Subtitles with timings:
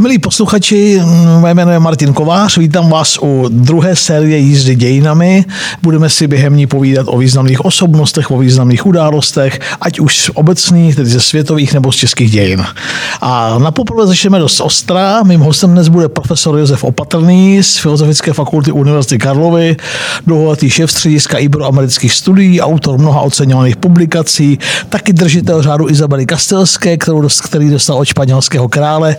[0.00, 1.00] Milí posluchači,
[1.40, 5.44] moje jméno je Martin Kovář, vítám vás u druhé série jízdy dějinami.
[5.82, 10.96] Budeme si během ní povídat o významných osobnostech, o významných událostech, ať už z obecných,
[10.96, 12.64] tedy ze světových nebo z českých dějin.
[13.20, 15.22] A na poprvé začneme dost ostrá.
[15.22, 19.76] Mým hostem dnes bude profesor Josef Opatrný z Filozofické fakulty Univerzity Karlovy,
[20.26, 24.58] dlouholetý šéf střediska iberoamerických studií, autor mnoha oceňovaných publikací,
[24.88, 29.16] taky držitel řádu Izabely Kastelské, kterou, který dostal od španělského krále.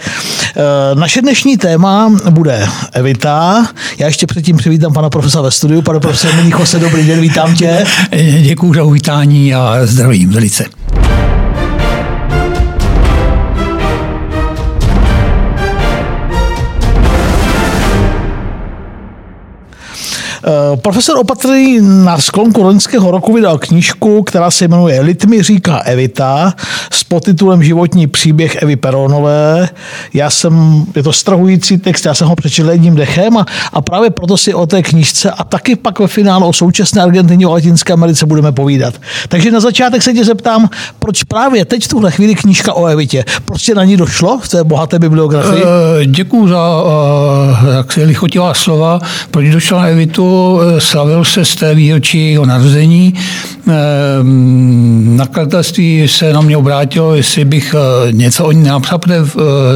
[0.72, 3.68] Eh, naše dnešní téma bude Evita.
[3.98, 5.82] Já ještě předtím přivítám pana profesora ve studiu.
[5.82, 7.86] Pane profesor Minicho, se dobrý den, vítám tě.
[8.42, 10.66] Děkuji za uvítání a zdravím velice.
[20.76, 26.54] Profesor Opatrný na sklonku loňského roku vydal knížku, která se jmenuje Litmi říká Evita
[26.92, 29.70] s podtitulem Životní příběh Evy Peronové.
[30.14, 34.10] Já jsem, je to strahující text, já jsem ho přečetl jedním dechem a, a právě
[34.10, 37.94] proto si o té knížce a taky pak ve finále o současné Argentině o Latinské
[37.94, 38.94] Americe budeme povídat.
[39.28, 43.26] Takže na začátek se tě zeptám, proč právě teď v tuhle chvíli knížka o Evitě?
[43.46, 45.64] Proč na ní došlo v té bohaté bibliografii?
[45.64, 49.00] Eh, Děkuji za uh, jak se lichotivá slova.
[49.32, 50.31] Proč došlo na Evitu?
[50.32, 53.14] Eh, slavil se z té výročí jeho narození.
[53.68, 53.74] Eh,
[55.04, 59.20] nakladatelství se na mě obrátilo, jestli bych eh, něco o ní napsal, protože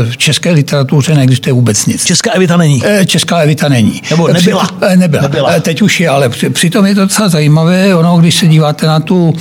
[0.09, 2.05] v české literatuře neexistuje vůbec nic.
[2.05, 2.83] Česká Evita není?
[3.05, 4.01] Česká Evita není.
[4.09, 4.69] Nebo nebyla?
[4.95, 5.23] Nebyla.
[5.23, 5.59] nebyla.
[5.59, 7.95] Teď už je, ale přitom je to docela zajímavé.
[7.95, 9.33] Ono, když se díváte na tu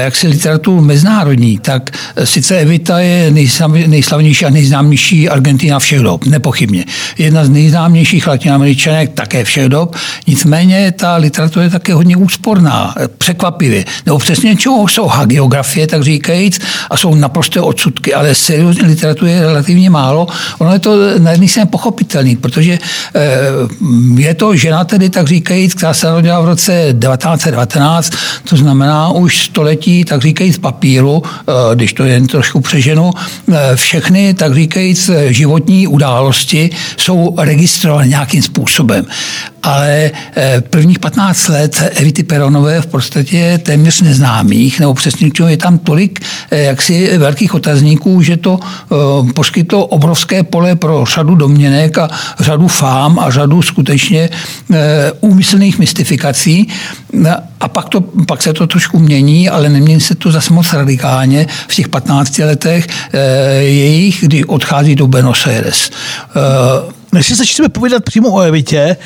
[0.00, 1.90] jaksi literaturu mezinárodní, tak
[2.24, 3.30] sice Evita je
[3.86, 6.84] nejslavnější a nejznámější Argentina všech dob, nepochybně.
[7.18, 9.89] Jedna z nejznámějších latinoameričanek také všech dob.
[10.26, 13.84] Nicméně ta literatura je také hodně úsporná, překvapivě.
[14.06, 16.60] Nebo přesně čeho jsou hagiografie, tak říkajíc,
[16.90, 20.26] a jsou naprosté odsudky, ale seriózní literatury je relativně málo.
[20.58, 22.78] Ono je to na jedné straně pochopitelný, protože
[23.14, 23.20] eh,
[24.16, 28.12] je to žena tedy, tak říkajíc, která se narodila v roce 1919,
[28.44, 33.10] to znamená už století, tak říkajíc, papíru, eh, když to jen trošku přeženu,
[33.52, 39.06] eh, všechny, tak říkajíc, životní události jsou registrované nějakým způsobem
[39.62, 45.78] ale eh, prvních 15 let Evity Peronové v podstatě téměř neznámých, nebo přesně je tam
[45.78, 52.10] tolik eh, jaksi velkých otazníků, že to eh, poskytlo obrovské pole pro řadu domněnek a
[52.40, 54.28] řadu fám a řadu skutečně
[55.20, 56.68] úmyslných mystifikací.
[57.60, 61.46] A pak, to, pak se to trošku mění, ale nemění se to zase moc radikálně
[61.68, 62.86] v těch 15 letech
[63.60, 65.90] jejich, kdy odchází do Buenos Aires
[67.12, 68.96] než si začneme povídat přímo o Evitě,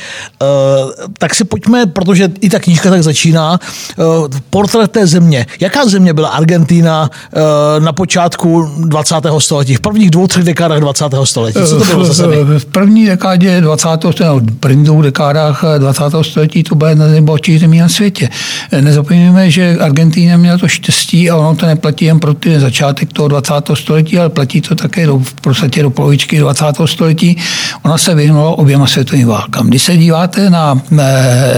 [0.43, 3.61] uh, tak si pojďme, protože i ta knížka tak začíná,
[3.97, 5.47] uh, portrét té země.
[5.61, 9.15] Jaká země byla Argentina uh, na počátku 20.
[9.39, 11.05] století, v prvních dvou, třech dekádách 20.
[11.25, 11.59] století?
[11.67, 12.59] Co to bylo za zemi?
[12.59, 13.89] V první dekádě 20.
[14.11, 16.03] století, v prvních dvou dekádách 20.
[16.23, 18.29] století to byla jedna z nejbohatších zemí na světě.
[18.81, 23.29] Nezapomínáme, že Argentina měla to štěstí a ono to neplatí jen pro ty začátek toho
[23.29, 23.55] 20.
[23.75, 26.65] století, ale platí to také do, v podstatě do polovičky 20.
[26.85, 27.37] století.
[27.83, 29.67] Ona ona se vyhnula oběma světovým válkám.
[29.67, 30.83] Když se díváte na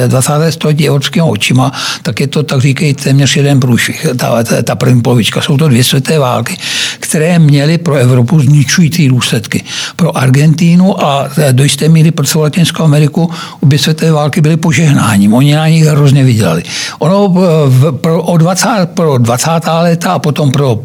[0.07, 0.33] 20.
[0.33, 4.75] Eh, století evropskými očima, tak je to, tak říkají, téměř jeden průšvih, ta, ta, ta
[4.75, 5.41] první polovička.
[5.41, 6.57] Jsou to dvě světové války,
[7.01, 9.65] které měly pro Evropu zničující důsledky.
[9.97, 13.31] Pro Argentínu a do jisté míry pro celou Latinskou Ameriku
[13.61, 15.35] obě světové války byly požehnáním.
[15.35, 16.63] Oni na nich hrozně vydělali.
[16.99, 17.29] Ono
[17.69, 19.51] v, pro, o 20, pro 20.
[19.81, 20.81] léta a potom pro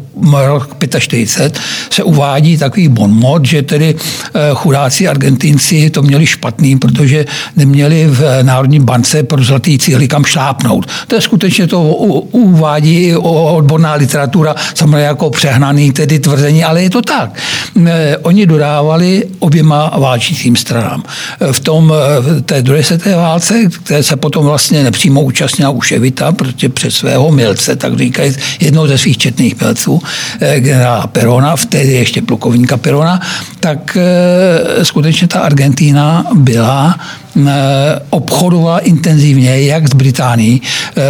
[0.46, 1.58] rok 45
[1.90, 5.08] se uvádí takový bonmot, že tedy eh, chudáci
[5.42, 7.24] Argentinci to měli špatný, protože
[7.56, 10.86] neměli v Národní bance pro zlatý cíly kam šlápnout.
[11.06, 17.02] To je skutečně to uvádí odborná literatura, samozřejmě jako přehnaný tedy tvrzení, ale je to
[17.02, 17.30] tak.
[17.86, 21.02] Eh, oni dodávali oběma válčícím stranám.
[21.52, 23.54] V tom v té druhé světové válce,
[23.84, 28.86] které se potom vlastně nepřímo účastnila už Evita, protože přes svého milce, tak říkají, jednou
[28.86, 30.02] ze svých četných milců,
[30.40, 33.20] Eh, generála Perona, vtedy ještě plukovníka Perona,
[33.60, 36.96] tak eh, skutečně ta Argentína byla
[37.36, 40.62] Eh, obchodovala intenzivně, jak s Británií.
[40.96, 41.02] Eh,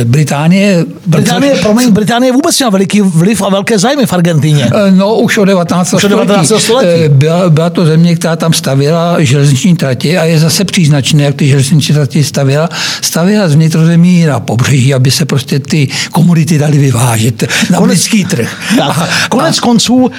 [0.00, 0.84] eh, Británie...
[1.06, 4.70] Británie, promiň, Británie vůbec měla veliký vliv a velké zájmy v Argentíně.
[4.90, 5.92] No, už od 19.
[5.92, 6.52] Už od 19.
[6.58, 7.08] století.
[7.08, 11.48] Byla, byla to země, která tam stavěla železniční tratě a je zase příznačné, jak ty
[11.48, 12.68] železniční tratě stavěla.
[13.00, 18.24] Stavěla z vnitrozemí na pobřeží, aby se prostě ty komodity dali vyvážet na konec, britský
[18.24, 18.56] trh.
[18.78, 20.10] Tak, a, konec a, konců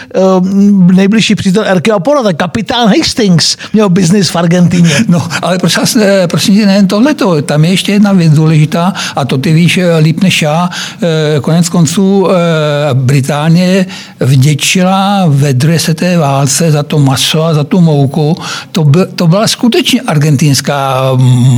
[0.94, 5.06] nejbližší přítel Erkela Pora, tak kapitán Hastings měl biznis v Argentině Argentíně.
[5.08, 5.84] No, ale prosím,
[6.28, 10.24] prosím tě, nejen tohleto, tam je ještě jedna věc důležitá a to ty víš líp
[10.24, 10.70] než já.
[11.42, 12.28] Konec konců
[12.94, 13.86] Británie
[14.20, 18.38] vděčila ve druhé světové válce za to maso a za tu mouku.
[18.72, 21.12] To, by, to byla skutečně argentinská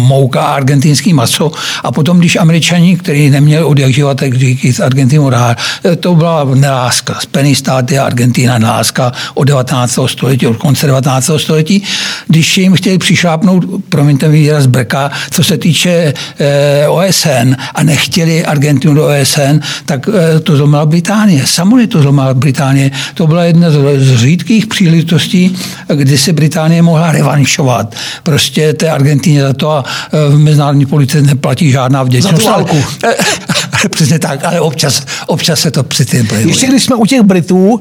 [0.08, 1.52] mouka, argentinský maso.
[1.84, 5.58] A potom, když američani, který neměli od jak živa, tak říkají z Argentinu rád,
[6.00, 7.20] to byla neláska.
[7.20, 10.00] Spojený státy a Argentina neláska od 19.
[10.06, 11.30] století, od konce 19.
[11.38, 11.84] století.
[12.28, 18.46] Když jim chtěli přišlápnout, promiňte mi výraz breka, co se týče eh, OSN a nechtěli
[18.46, 21.46] Argentinu do OSN, tak eh, to zlomila Británie.
[21.46, 22.92] Samony to zlomila Británie.
[23.14, 25.56] To byla jedna z, z řídkých příležitostí,
[25.94, 27.96] kdy se Británie mohla revanšovat.
[28.24, 32.36] Prostě té Argentině za to a eh, v mezinárodní politice neplatí žádná vděčnost.
[32.36, 32.84] Za tu válku.
[33.90, 36.52] Přesně tak, ale občas, občas se to při tím projevuje.
[36.52, 37.80] Ještě když jsme u těch Britů, uh,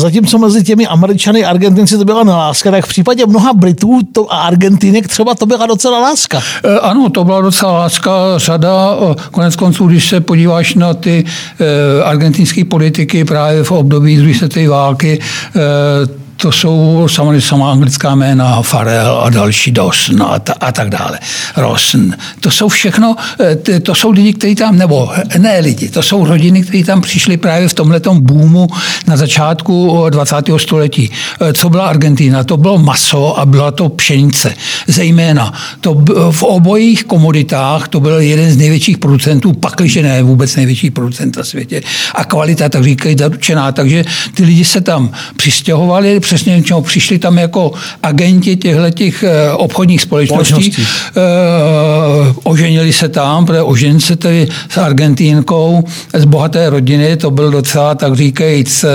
[0.00, 4.32] zatímco mezi těmi Američany a Argentinci to byla neláska, tak v případě mnoha Britů to,
[4.32, 6.38] a Argentinek třeba to byla docela láska.
[6.38, 8.10] Uh, ano, to byla docela láska.
[8.36, 14.16] Řada, uh, konec konců, když se podíváš na ty uh, argentinské politiky právě v období
[14.16, 15.18] druhé světové války,
[15.54, 20.90] uh, to jsou samozřejmě sama anglická jména, Farel a další Dawson a, ta, a tak
[20.90, 21.18] dále.
[21.56, 22.16] Rosen.
[22.40, 26.62] To jsou všechno, eh, to jsou lidi, kteří tam, nebo ne lidi, to jsou rodiny,
[26.62, 28.68] kteří tam přišli právě v tomhletom boomu
[29.06, 30.58] na začátku 20.
[30.58, 31.10] století.
[31.40, 32.44] Eh, co byla Argentina?
[32.44, 34.54] To bylo maso a byla to pšenice.
[34.86, 35.52] Zejména.
[35.80, 41.36] To v obojích komoditách to byl jeden z největších producentů, pakliže ne vůbec největší producent
[41.36, 41.82] na světě.
[42.14, 43.72] A kvalita, tak říkají, zaručená.
[43.72, 44.04] Takže
[44.34, 50.02] ty lidi se tam přistěhovali, přesně čemu přišli tam jako agenti těchto těch eh, obchodních
[50.02, 50.72] společností.
[50.72, 50.82] společností.
[50.82, 55.84] Uh, oženili se tam, protože ožen se tedy s Argentínkou
[56.14, 58.90] z bohaté rodiny, to byl docela, tak říkajíc, uh,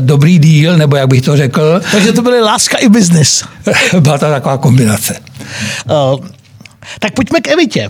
[0.00, 1.80] dobrý díl, nebo jak bych to řekl.
[1.92, 3.44] Takže to byly láska i biznis.
[4.00, 5.16] Byla to taková kombinace.
[5.90, 6.26] Uh,
[7.00, 7.88] tak pojďme k Evitě.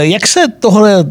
[0.00, 1.04] Jak se tohle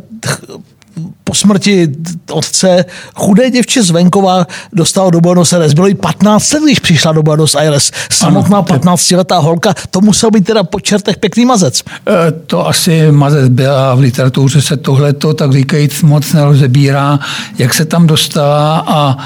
[1.23, 1.87] po smrti
[2.31, 2.85] otce
[3.15, 5.73] chudé děvče z venkova dostalo do Buenos Aires.
[5.73, 7.91] Bylo jí 15 let, když přišla do Buenos Aires.
[8.11, 11.83] Samotná 15-letá holka, to musel být teda po čertech pěkný mazec.
[12.07, 17.19] E, to asi mazec byl a v literatuře se tohleto, tak říkajíc, moc nerozebírá,
[17.57, 19.17] jak se tam dostala a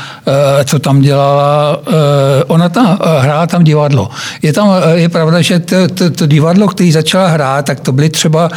[0.61, 1.77] e, co tam dělala.
[1.87, 4.09] E, ona tam hrála tam divadlo.
[4.41, 8.09] Je tam, je pravda, že to, to, to divadlo, který začala hrát, tak to byly
[8.09, 8.49] třeba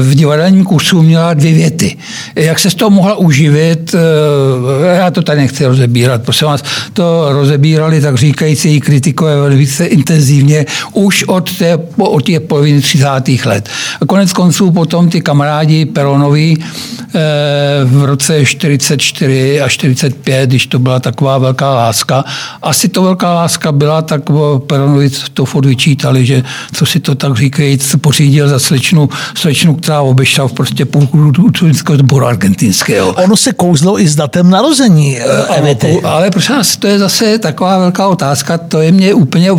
[0.00, 1.96] v divadelním kursu měla dvě věty.
[2.36, 6.62] Jak se z toho to mohla uživit, eh, já to tady nechci rozebírat, prosím vás,
[6.92, 13.44] to rozebírali, tak říkající kritikové velice intenzivně už od té, od té poloviny 30.
[13.44, 13.68] let.
[14.00, 17.20] A konec konců potom ty kamarádi Peronovi eh,
[17.84, 22.24] v roce 44 a 45, když to byla taková velká láska,
[22.62, 24.22] asi to velká láska byla, tak
[24.66, 26.42] Peronovi to furt vyčítali, že
[26.74, 31.32] co si to tak říkajíc pořídil za slečnu, slečnu která obešla v prostě půlku
[31.96, 33.12] sboru argentinského.
[33.12, 36.00] Ono se kouzlo i s datem narození eh, Evity.
[36.02, 39.50] Ale prosím vás, to je zase taková velká otázka, to je mě úplně,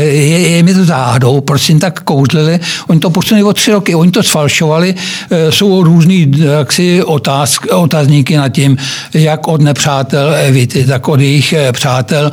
[0.00, 2.60] je, je mi to záhadou, proč jim tak kouzlili.
[2.88, 4.94] Oni to posunuli o tři roky, oni to sfalšovali,
[5.30, 8.76] eh, jsou různý jaksi otázk, otázníky nad tím,
[9.14, 12.30] jak od nepřátel Evity, tak od jejich eh, přátel,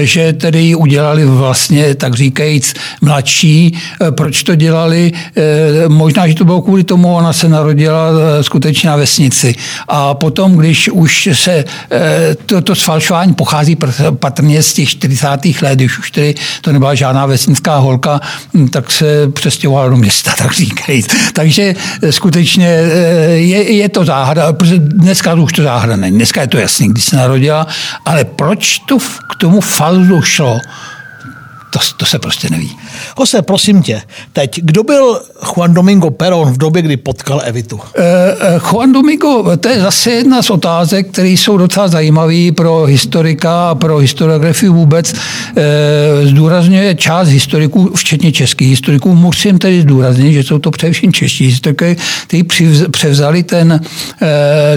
[0.00, 3.78] že tedy ji udělali vlastně, tak říkajíc, mladší.
[4.10, 5.12] Proč to dělali?
[5.88, 8.10] Možná, že to bylo kvůli tomu, ona se narodila
[8.40, 9.54] skutečně na vesnici.
[9.88, 13.76] A potom, když už se eh, to, to sfalšování pochází
[14.18, 15.26] patrně z těch 40.
[15.62, 18.20] let, když už tedy to nebyla žádná vesnická holka,
[18.54, 21.02] hm, tak se přestěhovala do města, tak říkají.
[21.32, 26.16] Takže eh, skutečně eh, je, je to záhada, protože dneska už to záhada není.
[26.16, 27.66] Dneska je to jasný, když se narodila,
[28.04, 30.60] ale proč to k tomu falzu šlo?
[31.72, 32.76] To, to se prostě neví.
[33.18, 34.02] Jose, prosím tě,
[34.32, 37.76] teď, kdo byl Juan Domingo Perón v době, kdy potkal Evitu?
[37.76, 37.82] Uh,
[38.70, 43.74] Juan Domingo, to je zase jedna z otázek, které jsou docela zajímavé pro historika a
[43.74, 45.12] pro historiografii vůbec.
[45.12, 45.18] Uh,
[46.28, 49.14] zdůrazňuje část historiků, včetně českých historiků.
[49.14, 52.42] Musím tedy zdůraznit, že jsou to především čeští historiky, kteří
[52.90, 54.28] převzali ten, uh,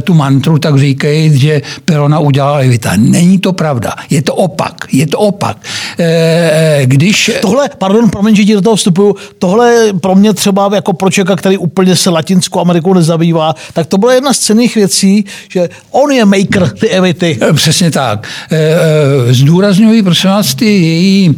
[0.04, 2.92] tu mantru, tak říkají, že Perona udělala Evita.
[2.96, 3.94] Není to pravda.
[4.10, 4.88] Je to opak.
[4.92, 5.58] Je to opak.
[6.00, 7.32] Uh, když...
[7.42, 11.36] Tohle, pardon, promiň, že ti do toho vstupuju, tohle pro mě třeba jako pro člověka,
[11.36, 16.12] který úplně se Latinskou Amerikou nezabývá, tak to byla jedna z cených věcí, že on
[16.12, 17.40] je maker ty evity.
[17.54, 18.28] Přesně tak.
[18.52, 21.36] Eh, eh, zdůrazňuji, prosím vás, ty její,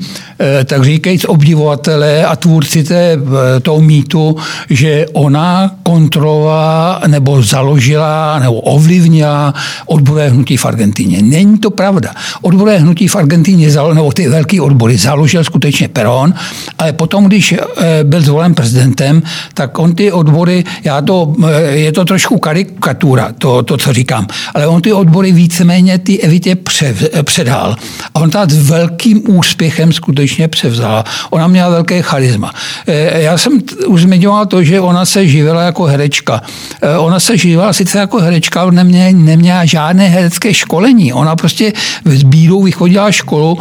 [0.65, 3.17] tak říkajíc, obdivovatele a tvůrci té,
[3.61, 4.37] toho mýtu,
[4.69, 9.53] že ona kontrolovala nebo založila nebo ovlivnila
[9.85, 11.21] odborové hnutí v Argentině.
[11.21, 12.13] Není to pravda.
[12.41, 16.33] Odborové hnutí v Argentině, nebo ty velké odbory, založila držel skutečně Peron,
[16.77, 17.55] ale potom, když
[18.03, 19.21] byl zvolen prezidentem,
[19.53, 21.35] tak on ty odbory, já to,
[21.69, 26.57] je to trošku karikatura, to, to co říkám, ale on ty odbory víceméně ty Evitě
[27.23, 27.75] předal.
[28.13, 31.03] A on tak s velkým úspěchem skutečně převzala.
[31.29, 32.53] Ona měla velké charisma.
[33.13, 36.41] Já jsem už zmiňoval to, že ona se živila jako herečka.
[36.97, 41.13] Ona se živila sice jako herečka, ale neměla, neměla žádné herecké školení.
[41.13, 41.73] Ona prostě
[42.05, 43.57] s bídou vychodila školu.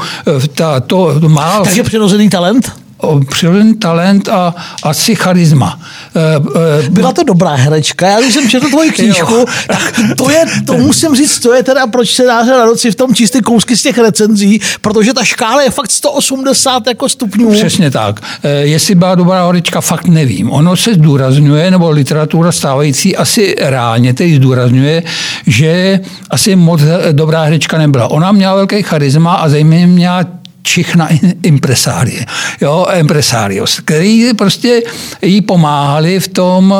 [0.54, 1.61] Ta, to, to má...
[1.64, 2.85] Takže přirozený talent?
[3.28, 5.80] Přirozený talent a asi charisma.
[6.16, 8.08] E, e, Byla to dobrá herečka.
[8.08, 11.86] Já když jsem četl tvoji knížku, tak to je, to musím říct, to je teda
[11.86, 15.62] proč se dá na noci v tom čistý kousky z těch recenzí, protože ta škála
[15.62, 17.52] je fakt 180 jako stupňů.
[17.52, 18.20] Přesně tak.
[18.42, 20.50] E, jestli byla dobrá herečka, fakt nevím.
[20.50, 25.02] Ono se zdůrazňuje, nebo literatura stávající asi reálně teď zdůrazňuje,
[25.46, 26.80] že asi moc
[27.12, 28.08] dobrá herečka nebyla.
[28.10, 30.25] Ona měla velký charisma a zejména měla
[30.66, 31.08] čich na
[31.42, 32.26] impresárie,
[32.61, 34.82] jo, impresarios, který prostě
[35.23, 36.75] jí pomáhali v tom,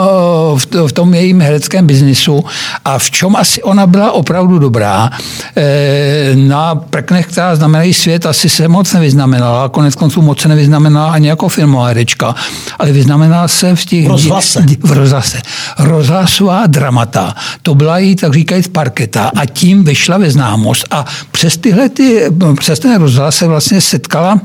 [0.87, 2.45] v tom jejím hereckém biznisu
[2.85, 5.11] a v čem asi ona byla opravdu dobrá.
[5.57, 11.13] Eh, na prknech, která znamenají svět, asi se moc nevyznamenala, konec konců moc se nevyznamenala
[11.13, 12.35] ani jako filmová herečka,
[12.79, 14.07] ale vyznamenala se v těch...
[14.07, 14.67] Rozhlase.
[14.83, 15.39] V rozhlase.
[15.79, 21.57] Rozhlasová dramata, to byla jí, tak říkajíc, parketa a tím vyšla ve známost a přes
[21.57, 22.23] tyhle ty,
[22.59, 24.41] přes ten rozhlas se vlastně vlastně setkala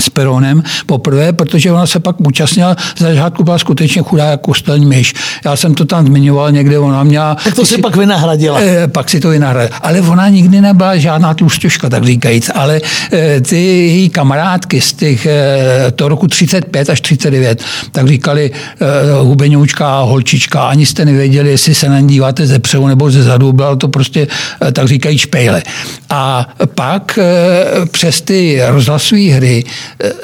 [0.00, 4.86] s Peronem poprvé, protože ona se pak účastnila, za začátku byla skutečně chudá jako kostelní
[4.86, 5.14] myš.
[5.44, 7.34] Já jsem to tam zmiňoval někde, ona měla...
[7.44, 8.60] Tak to si, si pak vynahradila.
[8.60, 9.78] Eh, pak si to vynahradila.
[9.82, 12.50] Ale ona nikdy nebyla žádná tlustěžka, tak říkajíc.
[12.54, 12.80] Ale
[13.12, 18.86] eh, ty její kamarádky z těch, eh, to roku 35 až 39, tak říkali eh,
[19.20, 23.52] hubeňoučka, holčička, ani jste nevěděli, jestli se na ní díváte ze přehu nebo ze zadu,
[23.52, 24.26] bylo to prostě,
[24.62, 25.62] eh, tak říkají špejle.
[26.10, 29.64] A pak eh, přes ty rozhlasové hry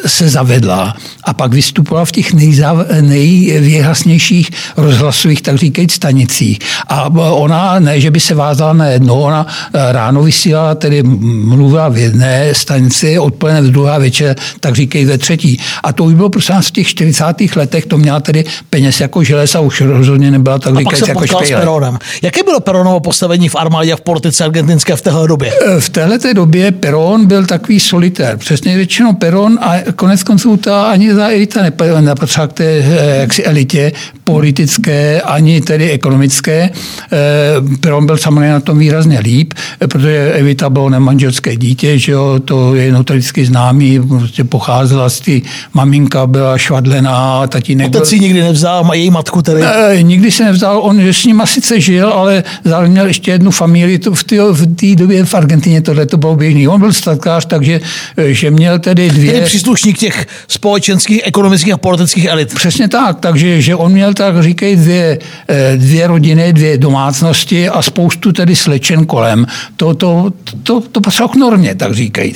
[0.06, 6.59] se zavedla a pak vystupovala v těch nejzav, nejvýhlasnějších rozhlasových, tak říkajíc, stanicích.
[6.88, 11.88] A ona, ne, že by se vázala na jedno, ona eh, ráno vysílala, tedy mluvila
[11.88, 15.61] v jedné stanici, odpoledne v druhé večer, tak říkají ve třetí.
[15.83, 17.25] A to už bylo prostě v těch 40.
[17.56, 21.99] letech, to měla tedy peněz jako želez a už rozhodně nebyla tak říkajíc jako špejle.
[22.23, 25.52] Jaké bylo Peronovo postavení v armádě a v politice argentinské v téhle době?
[25.66, 28.37] Eh, v téhle době Peron byl takový solitér.
[28.37, 31.63] Přesně řečeno Peron a konec konců ta ani ta elita
[32.01, 33.93] nepatřila k té eh, jaksi elitě
[34.25, 36.71] politické, ani tedy ekonomické.
[37.13, 42.41] Eh, Peron byl samozřejmě na tom výrazně líp, protože Evita bylo nemanželské dítě, že jo,
[42.45, 45.33] to je notoricky známý, prostě pocházela z té
[45.75, 49.63] maminka byla švadlená, tatínek Otec si nikdy nevzal, její matku tedy?
[49.63, 53.99] E, nikdy se nevzal, on s ním sice žil, ale zároveň měl ještě jednu familii,
[53.99, 56.69] to v té v době v Argentině tohle to bylo běžný.
[56.69, 57.81] On byl statkář, takže
[58.27, 59.33] že měl tedy dvě...
[59.33, 62.55] Tedy příslušník těch společenských, ekonomických a politických elit.
[62.55, 67.83] Přesně tak, takže že on měl tak říkají dvě, eh, dvě rodiny, dvě domácnosti a
[67.83, 69.47] spoustu tedy slečen kolem.
[69.77, 70.33] To, to,
[70.63, 72.35] to, to patřilo k normě, tak říkají.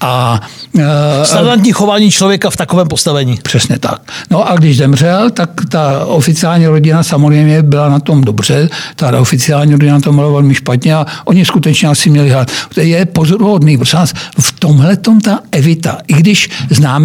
[0.00, 0.40] A
[0.78, 0.84] eh,
[1.24, 3.38] Standardní chování člověka v takovém postavení.
[3.42, 4.00] Přesně tak.
[4.30, 9.72] No a když zemřel, tak ta oficiální rodina samozřejmě byla na tom dobře, ta oficiální
[9.72, 12.50] rodina na tom byla velmi špatně a oni skutečně asi měli hrát.
[12.74, 13.98] To je pozoruhodný, protože
[14.40, 16.49] v tomhle ta Evita, i když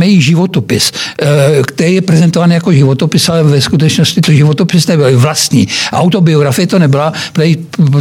[0.02, 5.68] její životopis, eh, který je prezentovaný jako životopis, ale ve skutečnosti to životopis nebyl vlastní.
[5.92, 7.14] Autobiografie to nebyla,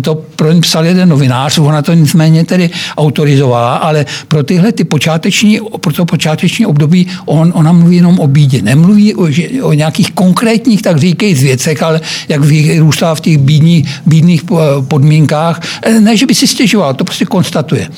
[0.02, 4.84] to pro ní psal jeden novinář, ona to nicméně tedy autorizovala, ale pro tyhle ty
[4.84, 8.62] počáteční, pro to počáteční období on, ona mluví jenom o bídě.
[8.62, 9.28] Nemluví o,
[9.62, 14.42] o nějakých konkrétních, tak říkej, věcech, ale jak vyrůstá v těch bídní, bídných
[14.88, 15.60] podmínkách.
[15.82, 17.88] Eh, ne, že by si stěžoval, to prostě konstatuje.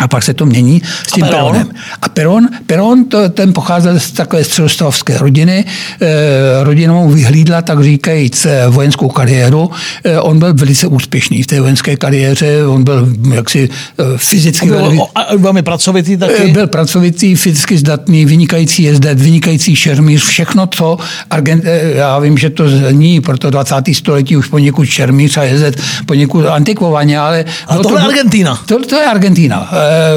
[0.00, 1.68] A pak se to mění s tím a Peronem.
[2.02, 5.64] A Peron, Peron to, ten pocházel z takové středostavské rodiny.
[6.00, 9.70] E, rodina mu vyhlídla, tak říkajíc, eh, vojenskou kariéru.
[10.04, 12.66] E, on byl velice úspěšný v té vojenské kariéře.
[12.66, 13.68] On byl jaksi
[14.16, 14.66] fyzicky...
[14.66, 15.00] Byl, velmi,
[15.36, 16.50] velmi pracovitý taky?
[16.52, 20.96] Byl pracovitý, fyzicky zdatný, vynikající jezdec, vynikající šermíř, všechno, co
[21.30, 21.64] Argent,
[21.94, 23.74] já vím, že to zní pro to 20.
[23.92, 25.74] století už poněkud šermíř a jezdec
[26.06, 27.44] poněkud antikvovaně, ale...
[27.66, 28.60] A no, to, je Argentina.
[28.66, 29.70] To, to je Argentina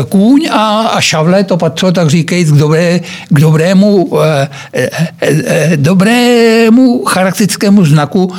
[0.09, 2.99] kůň a, a šavle to patřilo, tak říkajíc, k, dobré,
[3.29, 4.89] k dobrému, eh, eh,
[5.21, 8.33] eh, dobrému charakteristickému znaku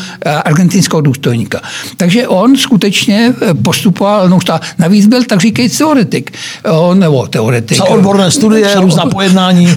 [0.45, 1.61] argentinského důstojníka.
[1.97, 4.39] Takže on skutečně postupoval, no
[4.79, 6.33] navíc byl tak říkajíc teoretik.
[6.71, 7.79] On, nebo teoretik.
[7.79, 9.69] Za odborné studie, různá pojednání.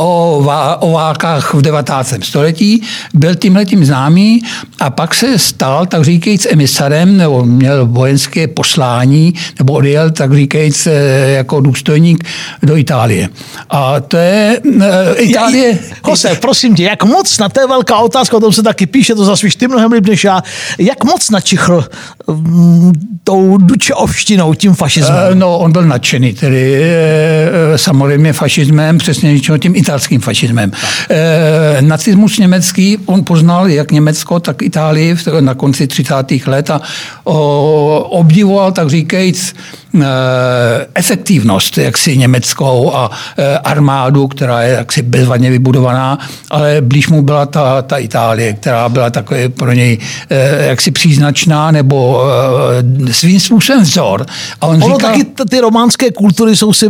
[0.00, 0.44] O,
[0.80, 2.14] o válkách v 19.
[2.22, 2.82] století.
[3.14, 4.42] Byl tímhletím známý
[4.80, 10.88] a pak se stal, tak říkajíc, emisarem, nebo měl vojenské poslání, nebo odjel, tak říkajíc,
[11.26, 12.24] jako důstojník
[12.62, 13.28] do Itálie.
[13.70, 14.60] A to je
[15.16, 15.78] Itálie...
[16.08, 19.24] Jose, prosím tě, jak moc na té velká otázka, o tom se taky píše, to
[19.24, 20.42] zase ty mnohem líp než já,
[20.78, 21.84] jak moc načichl
[22.26, 22.92] um,
[23.24, 25.38] tou dučeovštinou, tím fašismem?
[25.38, 26.84] No, on byl nadšený, tedy
[27.76, 30.72] samozřejmě fašismem, přesně tím italským fašismem.
[31.10, 36.14] E, nacismus německý, on poznal jak Německo, tak Itálii na konci 30.
[36.46, 36.80] let a
[38.10, 39.54] obdivoval, tak říkajíc,
[40.94, 46.18] efektivnost jaksi německou a e, armádu, která je jaksi bezvadně vybudovaná,
[46.50, 49.98] ale blíž mu byla ta, ta Itálie, která byla takový pro něj
[50.30, 52.22] e, jaksi příznačná nebo
[53.10, 54.26] svým způsobem vzor.
[54.60, 56.86] A on ono říkal, taky ty románské kultury jsou si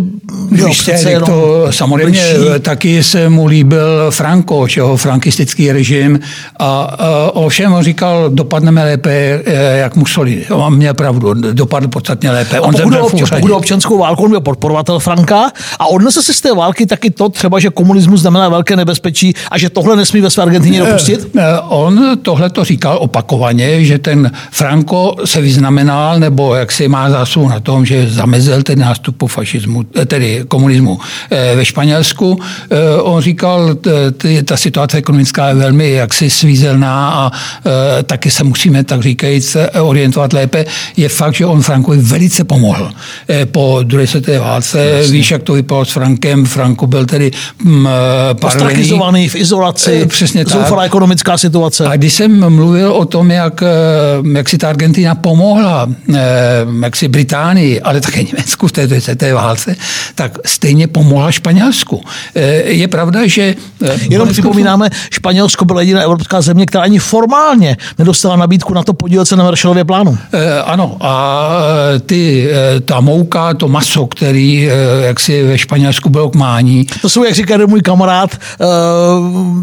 [0.50, 2.60] jo, přece to samozřejmě bližší.
[2.60, 6.20] taky se mu líbil Franco, čeho frankistický režim
[6.58, 10.46] a, a ovšem on říkal, dopadneme lépe eh, jak Mussolini.
[10.50, 12.60] On měl pravdu, dopadl podstatně lépe.
[12.60, 16.54] On pokud, obč- pokud občanskou válku, on byl podporovatel Franka a odnesl si z té
[16.54, 20.42] války taky to třeba, že komunismus znamená velké nebezpečí a že tohle nesmí ve své
[20.42, 21.28] Argentině eh, dopustit?
[21.38, 27.10] Eh, on tohle to říkal opakovaně, že ten Franco se vyznamenal, nebo jak si má
[27.10, 30.98] zásluhu na tom, že zamezil ten nástup fašismu, tedy komunismu
[31.30, 32.38] ve Španělsku.
[33.02, 33.74] On říkal,
[34.44, 37.32] ta situace ekonomická je velmi jaksi svízelná a
[38.02, 40.64] taky se musíme, tak říkajíc, orientovat lépe.
[40.96, 42.79] Je fakt, že on Frankovi velice pomohl
[43.30, 44.84] e, po druhé světové válce.
[44.84, 45.12] Jasně.
[45.12, 46.46] Víš, jak to vypadalo s Frankem.
[46.46, 47.30] Franko byl tedy
[47.64, 47.88] mm,
[48.42, 51.88] Ostrakizovaný v izolaci, e, přesně zoufalá ekonomická situace.
[51.88, 53.62] A když jsem mluvil o tom, jak,
[54.32, 55.88] jak si ta Argentina pomohla,
[56.82, 59.76] jak si Británii, ale také Německu v té, té válce,
[60.14, 62.02] tak stejně pomohla Španělsku.
[62.64, 63.54] Je pravda, že...
[64.10, 69.28] Jenom připomínáme, Španělsko byla jediná evropská země, která ani formálně nedostala nabídku na to podílet
[69.28, 70.18] se na Marshallově plánu.
[70.64, 71.48] Ano, a
[71.94, 74.68] eh, ty, eh, ta mouka, to maso, který
[75.00, 76.86] jak si ve Španělsku bylo k mání.
[77.02, 78.30] To jsou, jak říká můj kamarád,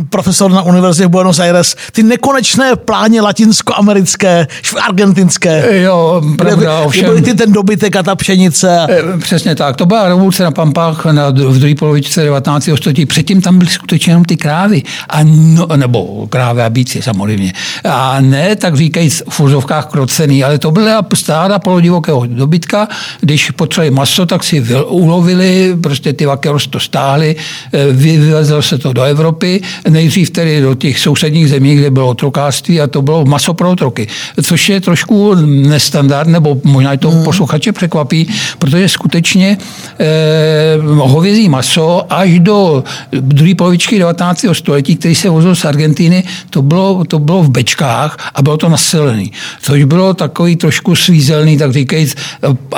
[0.10, 4.48] profesor na univerzitě v Buenos Aires, ty nekonečné pláně latinskoamerické,
[4.82, 5.82] argentinské.
[5.82, 7.06] Jo, pravda, ovšem.
[7.06, 8.88] Byly ty ten dobytek a ta pšenice.
[9.20, 9.76] Přesně tak.
[9.76, 12.70] To byla revoluce na Pampách na, v druhé polovičce 19.
[12.76, 13.06] století.
[13.06, 14.84] Předtím tam byly skutečně jenom ty krávy.
[15.10, 17.54] A no, nebo krávy a bíci samozřejmě.
[17.84, 22.88] A ne, tak říkají v úzovkách krocený, ale to byla stáda polodivokého dobytka.
[23.22, 27.36] Když potřebovali maso, tak si ulovili, prostě ty vakeros to stáhli,
[27.74, 32.82] eh, vyvezlo se to do Evropy, nejdřív tedy do těch sousedních zemí, kde bylo otrokářství
[32.82, 34.08] a to bylo maso pro otroky.
[34.44, 37.24] Což je trošku nestandard, nebo možná to hmm.
[37.24, 38.28] posluchače překvapí,
[38.60, 39.58] protože skutečně
[40.00, 44.46] eh, hovězí maso až do druhé polovičky 19.
[44.54, 48.70] století, který se vozil z Argentiny, to bylo, to bylo v bečkách a bylo to
[48.70, 49.32] naselený.
[49.62, 52.16] Což bylo takový trošku svízelný, tak říkajíc,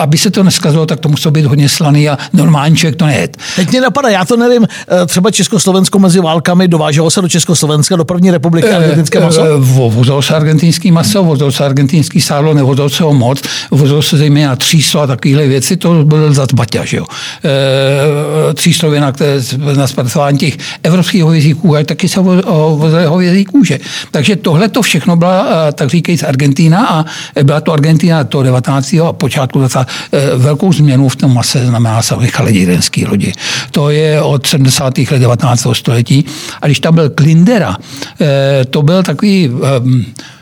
[0.10, 3.38] aby se to neskazilo, tak to muselo být hodně slaný a normální člověk to nejet.
[3.56, 7.96] Teď mě napadá, já to nevím, eh, třeba Československo mezi válkami dováželo se do Československa,
[7.96, 9.46] do první republiky eh, argentinské maso?
[9.46, 9.50] Eh,
[9.90, 13.42] vozilo se argentinský maso, vozilo se argentinský sádlo, nevozilo se ho moc,
[13.72, 17.06] vozilo se zejména tříslo a takovéhle věci, to byl za baťa, že jo.
[18.54, 19.42] Tříslovina, které
[19.76, 23.80] na zpracování těch evropských hovězích kůže, taky se vozily hovězí kůže.
[24.12, 27.06] Takže tohle to všechno byla, tak říkajíc, Argentína a
[27.44, 28.94] byla to Argentína to 19.
[28.94, 29.80] a počátku 20.
[30.12, 33.34] Eh, velkou změnu v tom mase znamená se chladírenský lodi.
[33.72, 34.98] To je od 70.
[35.12, 35.68] let 19.
[35.74, 36.26] století.
[36.62, 37.78] A když tam byl Klindera,
[38.22, 39.50] eh, to byl takový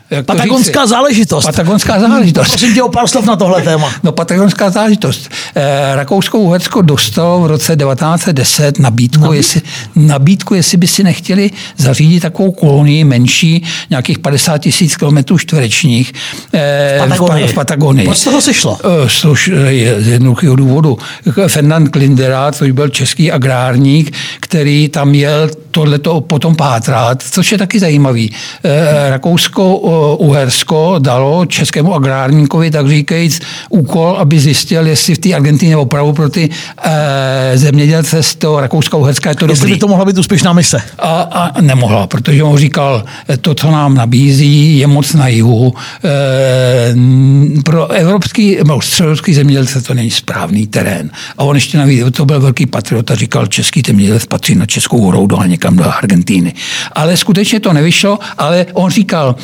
[0.09, 0.89] jak Patagonská říci?
[0.89, 1.45] záležitost.
[1.45, 2.47] Patagonská záležitost.
[2.49, 3.91] Prosím tě o pár slov na tohle téma.
[4.03, 5.29] No, patagonská záležitost.
[5.55, 9.37] Eh, Rakousko-Uhersko dostalo v roce 1910 nabídku, Nabíd?
[9.37, 9.61] jestli,
[9.95, 16.13] nabídku, jestli by si nechtěli zařídit takovou kolonii menší, nějakých 50 tisíc kilometrů čtverečních
[16.53, 17.47] eh, v Patagonii.
[17.47, 18.05] V Patagonii.
[18.05, 18.77] Proč to sešlo?
[19.05, 19.09] Eh,
[20.01, 20.97] z jednoduchého důvodu.
[21.47, 27.79] Fernand Klindera, což byl český agrárník, který tam jel tohleto potom pátrat, což je taky
[27.79, 28.33] zajímavý.
[28.63, 29.77] Eh, Rakousko
[30.19, 36.29] Uhersko dalo českému agrárníkovi, tak říkajíc, úkol, aby zjistil, jestli v té Argentině opravdu pro
[36.29, 36.49] ty
[36.83, 39.73] e, zemědělce z toho Rakouska-Uherska je to jestli dobrý.
[39.73, 40.81] by to mohla být úspěšná mise.
[40.99, 43.03] A, a nemohla, protože on říkal,
[43.41, 45.73] to, co nám nabízí, je moc na jihu.
[46.05, 46.95] E,
[47.63, 51.09] pro evropský, no, středovský zemědělce to není správný terén.
[51.37, 55.11] A on ještě navíc, to byl velký patriot a říkal, český zemědělec patří na Českou
[55.11, 56.53] roudu a někam do Argentíny.
[56.91, 59.35] Ale skutečně to nevyšlo, ale on říkal,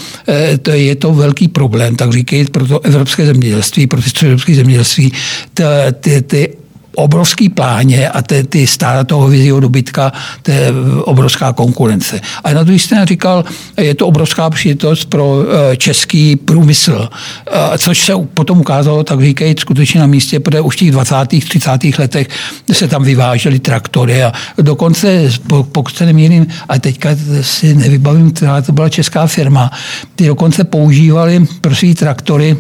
[0.61, 5.13] To je to velký problém, tak říkají pro to evropské zemědělství, pro ty středoevropské zemědělství,
[5.53, 5.63] ty,
[5.99, 6.62] ty, ty
[6.95, 10.67] obrovský pláně a ty, ty stáda toho vizího dobytka, to je
[11.03, 12.21] obrovská konkurence.
[12.43, 13.45] A na druhé straně říkal,
[13.77, 17.09] je to obrovská příležitost pro eh, český průmysl,
[17.47, 21.15] eh, což se potom ukázalo, tak říkají, skutečně na místě, protože už v těch 20.
[21.49, 21.99] 30.
[21.99, 22.27] letech
[22.71, 25.29] se tam vyvážely traktory a dokonce,
[25.71, 27.09] pokud se nemýlím, a teďka
[27.41, 29.71] si nevybavím, která to byla česká firma,
[30.15, 32.57] ty dokonce používali pro svý traktory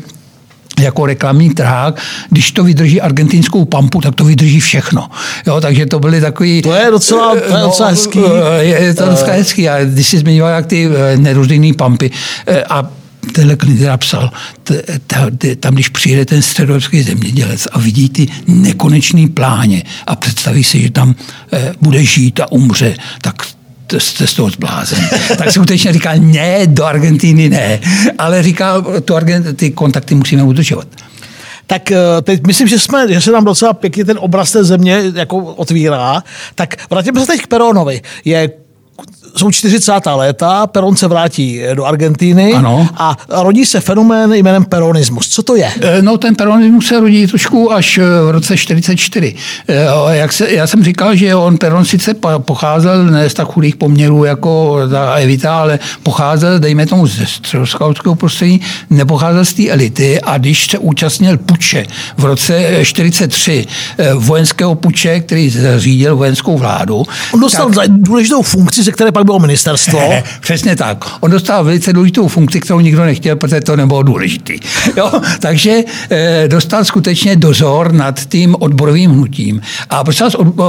[0.79, 5.09] jako reklamní trhák, když to vydrží argentinskou pampu, tak to vydrží všechno.
[5.47, 6.61] Jo, takže to byly takový...
[6.61, 8.19] To je docela, to je no, docela hezký.
[8.59, 9.69] Je, je to docela hezký.
[9.69, 12.11] A když si zmiňoval jak ty eh, nerozdělné pampy
[12.69, 12.89] a
[13.31, 14.31] tenhle kniha psal,
[15.59, 20.91] tam, když přijede ten středoevropský zemědělec a vidí ty nekonečný pláně a představí si, že
[20.91, 21.15] tam
[21.53, 23.35] eh, bude žít a umře, tak
[23.97, 25.09] jste z toho zblázen.
[25.37, 27.79] tak skutečně říká, ne, do Argentíny ne.
[28.17, 30.87] Ale říká, tu Argent, ty kontakty musíme udržovat
[31.67, 35.03] tak eh, teď myslím, že, jsme, že se nám docela pěkně ten obraz té země
[35.15, 36.23] jako otvírá.
[36.55, 38.01] Tak vrátíme se teď k Peronovi.
[38.25, 38.49] Je
[39.35, 39.91] jsou 40.
[40.15, 42.87] léta, Peron se vrátí do Argentíny ano.
[42.97, 45.29] a rodí se fenomén jménem peronismus.
[45.29, 45.71] Co to je?
[45.81, 49.35] Eh, no ten peronismus se rodí trošku až eh, v roce 44.
[49.67, 53.75] Eh, jak se, já jsem říkal, že on Peron sice pocházel ne z tak chudých
[53.75, 60.21] poměrů jako ta Evita, ale pocházel, dejme tomu, ze středoskautského prostředí, nepocházel z té elity
[60.21, 61.85] a když se účastnil puče
[62.17, 63.67] v roce 43
[64.15, 67.05] vojenského puče, který řídil vojenskou vládu.
[67.33, 70.13] On dostal tak, důležitou funkci, ze které pak bylo ministerstvo.
[70.41, 71.05] Přesně tak.
[71.19, 74.59] On dostal velice důležitou funkci, kterou nikdo nechtěl, protože to nebylo důležitý.
[74.97, 75.11] Jo?
[75.39, 79.61] Takže e, dostal skutečně dozor nad tím odborovým hnutím.
[79.89, 80.23] A prostě,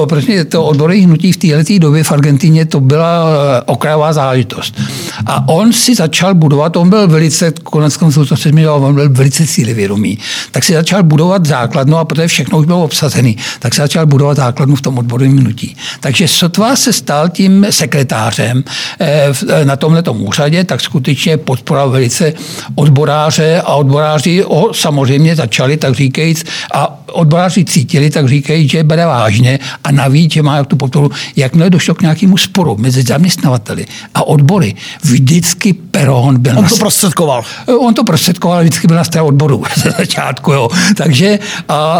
[0.09, 4.81] prostě to odborové hnutí v této době v Argentině to byla eh, okrajová záležitost.
[5.27, 9.09] A on si začal budovat, on byl velice, konec konců, to se zmiňoval, on byl
[9.11, 10.18] velice cílevědomý,
[10.50, 14.37] tak si začal budovat základnu a protože všechno už bylo obsazený, tak se začal budovat
[14.37, 15.77] základnu v tom odborovém hnutí.
[16.00, 18.64] Takže sotva se stal tím sekretářem odborářem
[19.01, 22.33] eh, eh, na tomhle úřadě, tak skutečně podporoval velice
[22.75, 29.07] odboráře a odboráři ho samozřejmě začali, tak říkajíc, a odboráři cítili, tak říkají, že bere
[29.07, 31.11] vážně a navíc, že má tu podporu.
[31.37, 36.59] Jakmile došlo k nějakému sporu mezi zaměstnavateli a odbory, vždycky Peron byl...
[36.59, 37.43] On to prostředkoval.
[37.69, 40.53] Eh, on to prostředkoval, vždycky byl na straně odboru ze začátku.
[40.53, 40.69] Jo.
[40.97, 41.38] Takže
[41.69, 41.97] a,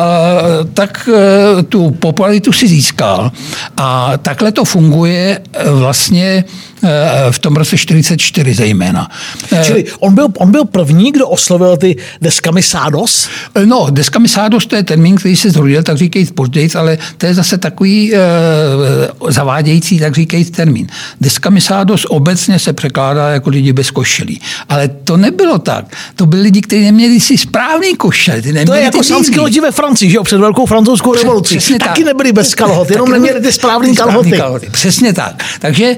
[0.75, 1.09] tak
[1.69, 3.33] tu popularitu si získal
[3.77, 5.41] a takhle to funguje
[5.71, 6.45] vlastně Eh,
[7.31, 9.09] v tom roce 44 zejména.
[9.53, 13.29] Eh, Čili on byl, on byl první, kdo oslovil ty descamisados?
[13.55, 17.35] Eh, no, descamisados to je termín, který se zrodil, tak říkají později, ale to je
[17.35, 18.19] zase takový e,
[19.29, 20.87] zavádějící, tak říkají termín.
[21.21, 24.41] Descamisados obecně se překládá jako lidi bez košelí.
[24.69, 25.85] Ale to nebylo tak.
[26.15, 28.43] To byli lidi, kteří neměli si správný košel.
[28.43, 31.57] Ty to je jako sanské lodi ve Francii, že jo, před velkou francouzskou revolucí.
[31.57, 32.07] Přesně Taky tak.
[32.07, 34.31] nebyli bez kalhot, jenom neměli ty správné kalhoty.
[34.33, 34.69] kalhoty.
[34.71, 35.45] Přesně tak.
[35.61, 35.97] Takže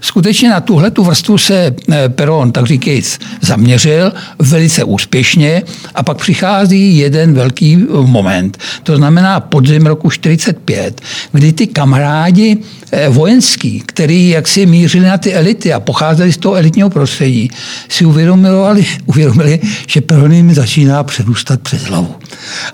[0.00, 5.62] skutečně na tuhle tu vrstvu se eh, Peron, tak říkajíc, zaměřil velice úspěšně
[5.94, 8.58] a pak přichází jeden velký eh, moment.
[8.82, 11.00] To znamená podzim roku 45,
[11.32, 12.58] kdy ty kamarádi
[12.92, 17.50] eh, vojenský, který jak si mířili na ty elity a pocházeli z toho elitního prostředí,
[17.88, 22.14] si uvědomili, uvědomili že Peron jim začíná přerůstat přes hlavu.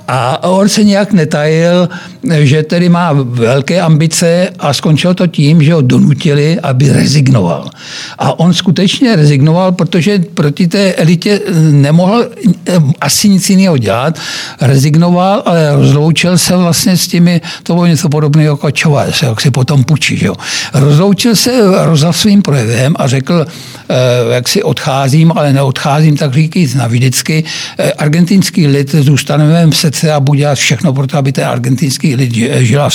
[0.08, 1.88] A on se nějak netajil,
[2.38, 7.70] že tedy má velké ambice a skončilo to tím, že ho donutili, aby rezignoval.
[8.18, 12.26] A on skutečně rezignoval, protože proti té elitě nemohl
[12.66, 14.18] eh, asi nic jiného dělat.
[14.60, 19.50] Rezignoval, ale rozloučil se vlastně s těmi, to bylo něco podobného jako Čovás, jak si
[19.50, 20.16] potom pučí.
[20.16, 20.28] Že.
[20.74, 21.52] Rozloučil se
[21.84, 23.94] rozhal svým projevem a řekl, eh,
[24.34, 27.44] jak si odcházím, ale neodcházím, tak říkají navždycky.
[27.78, 31.44] Eh, argentinský lid zůstane v mém srdce a bude dělat všechno pro to, aby ten
[31.44, 32.90] argentinský lid žil a.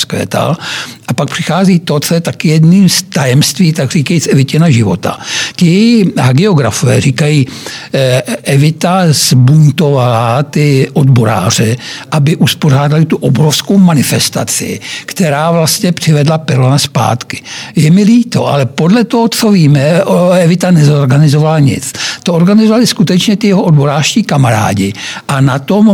[1.10, 5.18] A pak přichází to, co je taky jedním z tajemství, tak říkají, Evitina života.
[5.56, 7.48] Ti hagiografové říkají,
[7.94, 11.76] eh, Evita zbuntovala ty odboráře,
[12.12, 17.42] aby uspořádali tu obrovskou manifestaci, která vlastně přivedla Perona zpátky.
[17.76, 20.02] Je mi líto, ale podle toho, co víme,
[20.40, 21.94] Evita nezorganizovala nic.
[22.24, 24.94] To organizovali skutečně ty jeho odborářští kamarádi
[25.28, 25.86] a na, tom,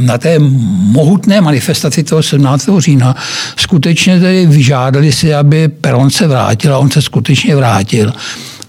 [0.00, 0.38] na té
[0.92, 2.68] mohutné manifestaci toho 17.
[2.78, 3.16] října
[3.56, 8.12] skutečně tedy vyžádali si, aby Peron se vrátil a on se skutečně vrátil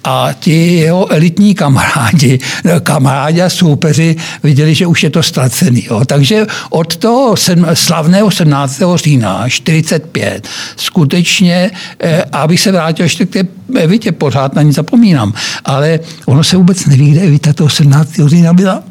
[0.03, 2.39] a ti jeho elitní kamarádi,
[2.83, 5.85] kamarádi a soupeři viděli, že už je to ztracený.
[5.89, 6.05] Jo.
[6.05, 7.35] Takže od toho
[7.73, 8.81] slavného 17.
[8.95, 13.43] října 45 skutečně, eh, abych se vrátil ještě k té
[13.75, 15.33] Evitě pořád na ní zapomínám,
[15.65, 18.29] ale ono se vůbec neví, kde Evita toho 17.
[18.29, 18.83] října byla.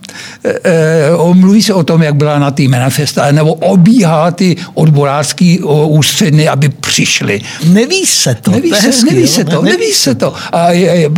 [0.44, 5.60] E, e, mluví se o tom, jak byla na té manifesta, nebo obíhá ty odborářský
[5.86, 7.40] ústředny, aby přišli.
[7.64, 8.50] Neví se to.
[8.50, 10.34] Neví, to se, hezký, neví se to, neví, neví se to.
[10.52, 11.10] A je, je,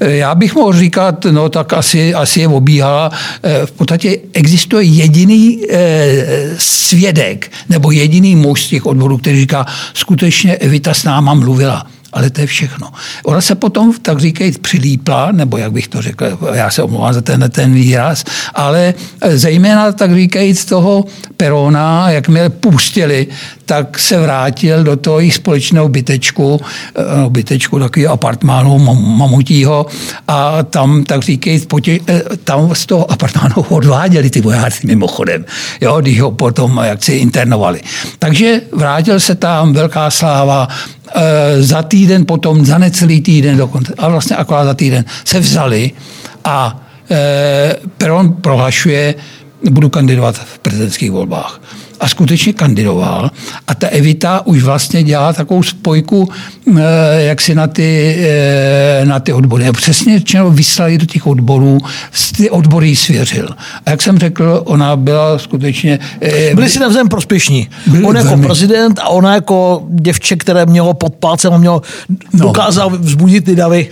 [0.00, 3.10] já bych mohl říkat, no tak asi, asi je obíhala.
[3.42, 5.62] E, v podstatě existuje jediný
[6.58, 12.30] svědek, nebo jediný muž z těch odborů, který říká, skutečně Evita s náma mluvila ale
[12.30, 12.88] to je všechno.
[13.24, 17.20] Ona se potom, tak říkají, přilípla, nebo jak bych to řekl, já se omlouvám za
[17.20, 18.24] ten, ten výraz,
[18.54, 18.94] ale
[19.34, 21.04] zejména, tak říkají, z toho
[21.36, 23.26] Perona, jak mě pustili,
[23.66, 26.60] tak se vrátil do toho jejich společného bytečku,
[27.16, 28.78] no, bytečku takového apartmánu
[29.18, 29.86] mamutího
[30.28, 31.62] a tam, tak říkají,
[32.08, 35.44] eh, tam z toho apartmánu odváděli ty vojáci mimochodem,
[35.80, 37.80] jo, když ho potom jak si internovali.
[38.18, 40.68] Takže vrátil se tam, velká sláva,
[41.05, 41.05] Eh,
[41.60, 45.90] za týden potom, za necelý týden dokonce, a vlastně akorát za týden se vzali
[46.44, 49.14] a eh, Peron prohlašuje,
[49.70, 51.60] budu kandidovat v prezidentských volbách
[52.00, 53.30] a skutečně kandidoval.
[53.66, 56.28] A ta Evita už vlastně dělala takovou spojku
[56.76, 56.82] eh,
[57.22, 59.72] jak si na ty, eh, na ty odbory.
[59.72, 61.78] Přesně řečeno vyslali do těch odborů,
[62.36, 63.48] ty odbory svěřil.
[63.86, 65.98] A jak jsem řekl, ona byla skutečně...
[66.20, 67.68] Eh, byli si navzájem prospěšní.
[68.04, 68.46] On jako velmi.
[68.46, 71.82] prezident a ona jako děvče, které mělo pod palcem a mělo,
[72.32, 72.46] no.
[72.46, 73.88] dokázal vzbudit ty davy.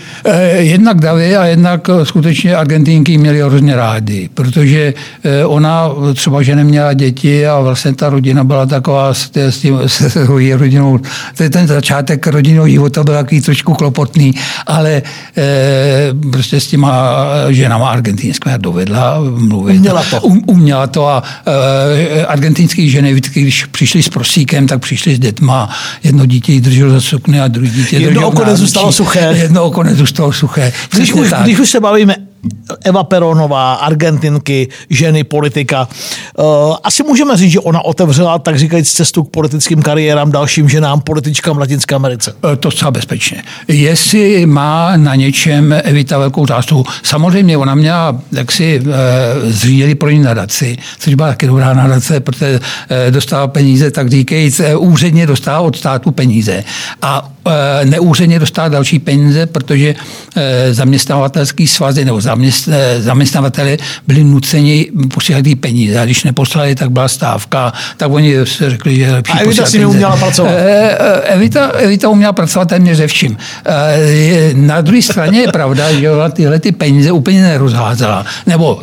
[0.58, 4.94] Jednak davy a jednak skutečně Argentínky měli hrozně rádi, protože
[5.46, 10.16] ona třeba, že neměla děti a vlastně ta rodina byla taková s, s tím s
[10.56, 11.00] rodinou,
[11.50, 14.34] ten začátek rodinného života byl takový trošku klopotný,
[14.66, 15.02] ale
[15.36, 17.16] e, prostě s těma
[17.48, 19.76] ženama argentinskými dovedla mluvit.
[19.76, 20.20] Uměla to.
[20.20, 25.68] Um, uměla to a e, argentinské ženy, když přišli s prosíkem, tak přišli s dětma.
[26.04, 29.34] Jedno dítě drželo za sukny a druhé dítě Jedno oko nezůstalo suché.
[29.36, 30.72] Jedno oko nezůstalo suché.
[30.94, 32.33] Když už, když už se bavíme
[32.84, 35.88] Eva Peronová, Argentinky, ženy, politika.
[36.38, 36.42] Eh,
[36.82, 41.56] asi můžeme říct, že ona otevřela, tak říkajíc, cestu k politickým kariérám dalším ženám, političkám
[41.56, 42.34] v Latinské Americe.
[42.52, 43.42] Eh, to zcela bezpečně.
[43.68, 50.10] Jestli má na něčem Evita velkou zásluhu, samozřejmě ona měla, jak si eh, zřídili pro
[50.10, 52.60] ní nadaci, což byla taky dobrá nadace, protože
[53.10, 56.64] dostala peníze, tak říkajíc, úředně dostala od státu peníze.
[57.02, 57.30] A
[57.84, 59.94] neúředně dostala další peníze, protože
[60.70, 66.00] zaměstnavatelský svazy nebo Eh, zaměstnavateli byli nuceni posílat ty peníze.
[66.00, 69.66] A když neposlali, tak byla stávka, tak oni se řekli, že je lepší A Evita
[69.66, 70.52] si neuměla pracovat?
[70.56, 73.36] Eh, eh, Evita, Evita uměla pracovat téměř ze vším.
[74.54, 78.24] Na druhé straně je pravda, že ona tyhle ty peníze úplně nerozházela.
[78.46, 78.82] Nebo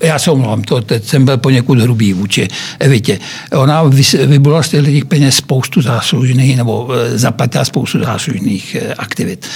[0.00, 3.18] já se omlouvám, to, teď jsem byl poněkud hrubý vůči Evitě.
[3.52, 3.82] Ona
[4.26, 9.46] vybola z těch peněz spoustu záslužných, nebo zaplatila spoustu záslužných aktivit.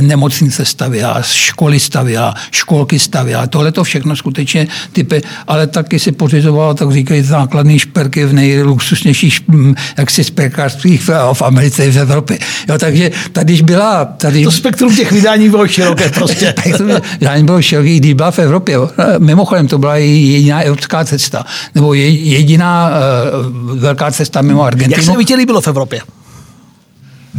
[0.00, 3.46] Nemocnice stavěla, školy stavěla, školky stavěla.
[3.46, 9.40] Tohle to všechno skutečně typy, ale taky si pořizovala, tak říkají, základní šperky v nejluxusnějších
[9.96, 12.38] jaksi šperkářství v, v Americe i v Evropě.
[12.68, 14.04] Jo, takže tady byla...
[14.04, 14.44] Tady...
[14.44, 16.54] To spektrum těch vydání bylo široké prostě.
[17.20, 18.74] vydání bylo široké, když byla v Evropě.
[18.74, 18.90] Jo.
[19.18, 22.90] Mimochodem, to byla jediná evropská cesta, nebo jediná
[23.70, 24.96] uh, velká cesta mimo Argentinu.
[24.96, 26.00] Jak se viděli bylo v Evropě?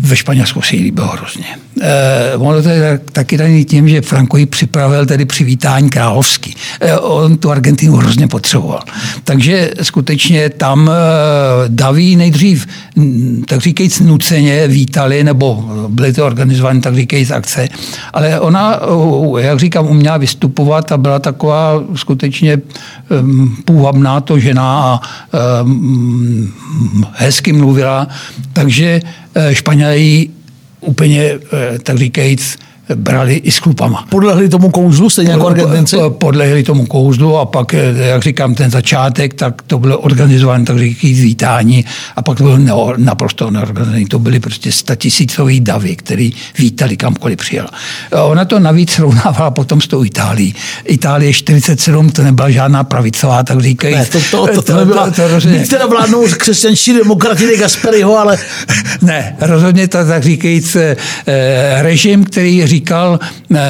[0.01, 1.45] Ve Španělsku si jí líbilo hrozně.
[1.81, 6.55] Eh, ono to je taky daný tím, že Franco ji připravil tedy přivítání královský.
[6.81, 8.83] Eh, on tu Argentinu hrozně potřeboval.
[9.23, 10.93] Takže skutečně tam eh,
[11.67, 12.67] Daví nejdřív,
[13.45, 17.69] tak říkajíc, nuceně vítali, nebo byly to organizovány, tak říkajíc, akce.
[18.13, 18.79] Ale ona,
[19.37, 22.57] jak říkám, uměla vystupovat a byla taková skutečně
[23.21, 25.01] hm, půvabná to žena a
[25.63, 26.51] hm,
[27.13, 28.07] hezky mluvila.
[28.53, 29.01] Takže
[29.51, 30.25] Španělé
[30.81, 32.57] úplně, eh, tak říkajíc,
[32.95, 34.05] brali i s klupama.
[34.09, 35.97] Podlehli tomu kouzlu, stejně jako Argentinci?
[36.09, 40.79] Podlehli tomu kouzlu a pak, eh, jak říkám, ten začátek, tak to bylo organizované, tak
[40.79, 44.05] říkají vítání a pak to bylo neo, naprosto neorganizované.
[44.07, 47.67] To byly prostě statisícový davy, který vítali kamkoliv přijel.
[48.11, 50.55] Ona to navíc srovnávala potom s tou Itálií.
[50.83, 53.95] Itálie 47, to nebyla žádná pravicová, tak říkají.
[53.95, 55.67] Ne, to, to, to, to, nebyla, to, to, rozhodně...
[55.67, 58.37] teda vládnou křesťanští demokraty Gasperiho, ale...
[59.01, 60.95] ne, rozhodně to tak říkajíc eh,
[61.81, 63.19] režim, který říká, říkal,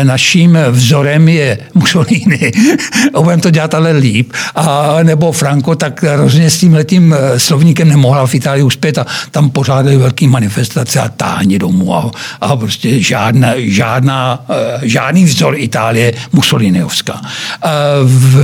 [0.03, 2.51] naším vzorem je Mussolini,
[3.23, 8.27] budeme to dělat ale líp, a nebo Franco, tak rozhodně s tím letím slovníkem nemohla
[8.27, 13.53] v Itálii uspět a tam pořádali velký manifestace a táhni domů a, a prostě žádná,
[13.57, 14.45] žádná,
[14.81, 17.21] žádný vzor Itálie Mussoliniovská.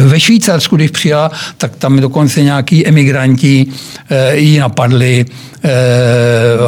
[0.05, 3.65] Ve Švýcarsku, když přijela, tak tam dokonce nějaký emigranti
[4.33, 5.25] ji napadli,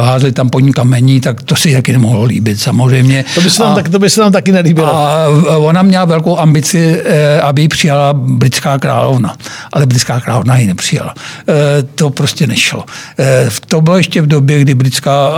[0.00, 3.24] házeli tam po ní kamení, tak to si taky nemohlo líbit samozřejmě.
[3.34, 4.96] To by se nám, a, tak, to by se nám taky nelíbilo.
[4.96, 7.02] A ona měla velkou ambici,
[7.42, 9.36] aby ji přijala britská královna,
[9.72, 11.14] ale britská královna ji nepřijala.
[11.94, 12.84] To prostě nešlo.
[13.66, 15.30] To bylo ještě v době, kdy britská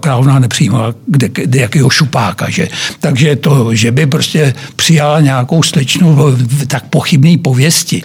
[0.00, 2.50] královna nepřijímala kde, kde jakého šupáka.
[2.50, 2.68] Že?
[3.00, 8.02] Takže to, že by prostě přijala nějakou slečnu v tak pochybné pověsti,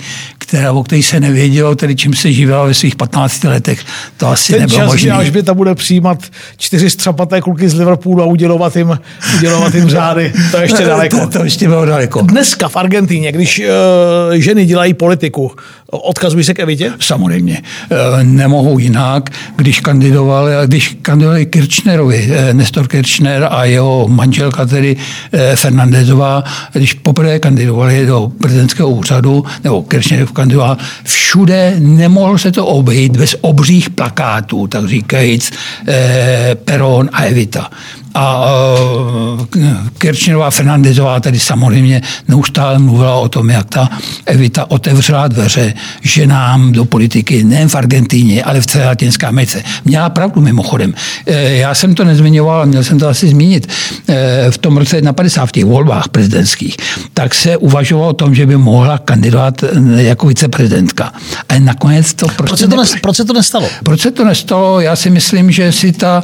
[0.50, 3.80] která, o které se nevědělo, tedy čím se živila ve svých 15 letech,
[4.18, 5.12] to asi Ten nebylo čas, možné.
[5.12, 6.24] až by ta bude přijímat
[6.58, 9.00] čtyři střapaté kluky z Liverpoolu a udělovat jim,
[9.38, 11.20] udělovat jim řády, to je ještě daleko.
[11.20, 12.22] To, to ještě bylo daleko.
[12.22, 15.52] Dneska v Argentíně, když uh, ženy dělají politiku,
[15.91, 16.91] odkazují se k Evitě?
[16.99, 17.62] Samozřejmě.
[18.23, 24.95] Nemohou jinak, když kandidovali, když kandidovali Kirchnerovi, Nestor Kirchner a jeho manželka tedy
[25.56, 33.17] Fernandezová, když poprvé kandidovali do prezidentského úřadu, nebo Kirchnerov kandidoval, všude nemohlo se to obejít
[33.17, 35.52] bez obřích plakátů, tak říkajíc
[36.54, 37.69] Peron a Evita.
[38.15, 38.45] A
[39.98, 43.89] Kirchnerová Fernandezová tedy samozřejmě neustále mluvila o tom, jak ta
[44.26, 49.63] Evita otevřela dveře ženám do politiky nejen v Argentíně, ale v celé Latinské Americe.
[49.86, 50.93] Měla pravdu mimochodem.
[51.26, 53.69] Já jsem to nezmiňoval, měl jsem to asi zmínit.
[54.50, 56.78] V tom roce 51 v těch volbách prezidentských,
[57.13, 59.63] tak se uvažovalo o tom, že by mohla kandidovat
[59.95, 61.13] jako viceprezidentka.
[61.50, 62.43] Ale nakonec to prostě...
[62.43, 63.67] Proč se to, ne, proč se to nestalo?
[63.84, 64.80] Proč se to nestalo?
[64.80, 66.24] Já si myslím, že si ta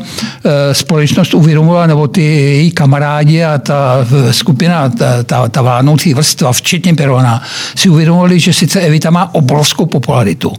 [0.71, 6.93] společnost uvědomila nebo ty její kamarádi a ta skupina, ta, ta, ta vládnoucí vrstva, včetně
[6.93, 7.43] Perona,
[7.75, 10.53] si uvědomovali, že sice Evita má obrovskou popularitu,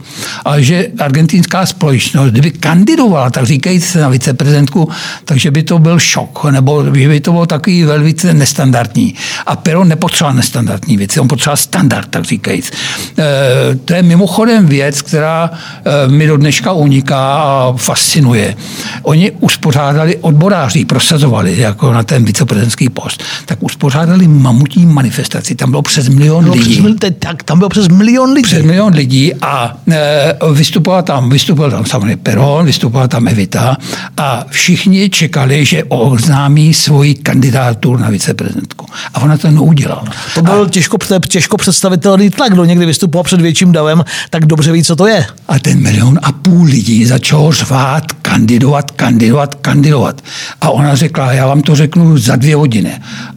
[0.45, 4.89] ale že argentinská společnost, kdyby kandidovala, tak říkajíc na viceprezidentku,
[5.25, 9.15] takže by to byl šok, nebo že by to bylo takový velice nestandardní.
[9.45, 12.71] A Peron nepotřeboval nestandardní věci, on potřeboval standard, tak říkajíc.
[13.17, 18.55] E, to je mimochodem věc, která e, mi do dneška uniká a fascinuje.
[19.03, 25.55] Oni uspořádali odboráři, prosazovali jako na ten viceprezidentský post, tak uspořádali mamutí manifestaci.
[25.55, 26.81] Tam bylo přes milion bylo lidí.
[26.81, 28.43] Přes, tak, tam bylo přes milion lidí.
[28.43, 33.77] Přes milion lidí a e, vystupoval tam, vystupoval tam samozřejmě Peron, vystupovala tam Evita
[34.17, 38.85] a všichni čekali, že oznámí svoji kandidaturu na viceprezidentku.
[39.13, 40.03] A ona to neudělala.
[40.35, 42.51] To byl a, těžko, těžko představitelný tlak.
[42.51, 45.25] Kdo někdy vystupoval před větším davem, tak dobře ví, co to je.
[45.47, 50.21] A ten milion a půl lidí začalo řvát, kandidovat, kandidovat, kandidovat.
[50.61, 52.91] A ona řekla, já vám to řeknu za dvě hodiny.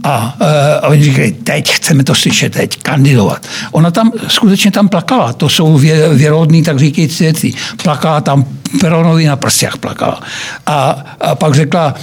[0.05, 0.37] A,
[0.83, 3.47] a oni říkali, teď chceme to slyšet, teď kandidovat.
[3.73, 7.53] Ona tam skutečně tam plakala, to jsou vě, věrodný, tak říkající věci.
[7.83, 8.45] Plakala tam
[8.81, 10.21] Peronovi na prstech plakala.
[10.67, 11.95] A, a pak řekla,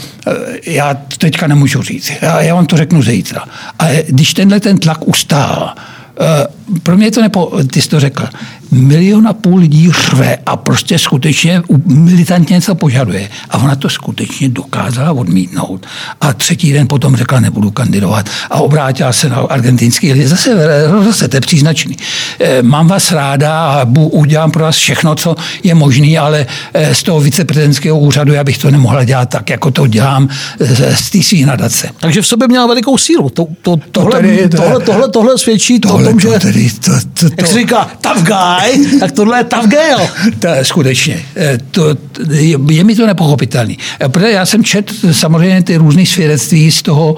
[0.66, 3.44] já teďka nemůžu říct, já, já vám to řeknu zítra.
[3.80, 5.74] A když tenhle ten tlak ustál,
[6.84, 8.28] pro mě to nepo, ty jsi to řekl,
[8.72, 13.30] milion a půl lidí řve a prostě skutečně militantně něco požaduje.
[13.50, 15.86] A ona to skutečně dokázala odmítnout.
[16.22, 18.30] A třetí den potom řekla, nebudu kandidovat.
[18.50, 20.28] A obrátila se na argentinský lidi.
[20.28, 20.56] Zase,
[21.06, 21.98] zase to je příznačný.
[22.62, 26.46] Mám vás ráda a udělám pro vás všechno, co je možné, ale
[26.92, 30.30] z toho viceprezidentského úřadu já bych to nemohla dělat tak, jako to dělám
[30.96, 31.90] z té svý nadace.
[32.00, 33.30] Takže v sobě měla velikou sílu.
[33.30, 36.28] To, to, tohle, to tady, tohle, tohle, tohle, svědčí tohle, o tom, že...
[36.30, 38.57] To, to, to, jak se říká, tough guy,
[39.00, 40.08] tak tohle je tough girl.
[40.40, 41.26] To je skutečně.
[41.72, 41.90] To,
[42.30, 43.78] je, je mi to nepochopitelný.
[44.08, 47.16] Protože já jsem čet samozřejmě ty různé svědectví z toho,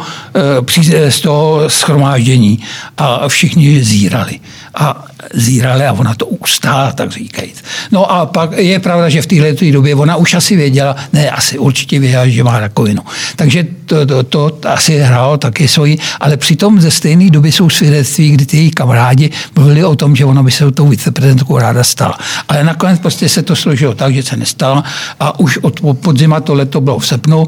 [1.09, 2.59] z toho schromáždění
[2.97, 4.39] a všichni zírali.
[4.75, 7.63] A zírali a ona to ustála, tak říkajíc.
[7.91, 11.57] No a pak je pravda, že v téhle době ona už asi věděla, ne, asi
[11.57, 13.01] určitě věděla, že má rakovinu.
[13.35, 18.31] Takže to, to, to asi hrálo taky svoji, ale přitom ze stejné doby jsou svědectví,
[18.31, 22.17] kdy ty její kamarádi mluvili o tom, že ona by se tou viceprezidentkou ráda stala.
[22.47, 24.83] Ale nakonec prostě se to složilo tak, že se nestala
[25.19, 27.47] a už od podzima to leto bylo v srpnu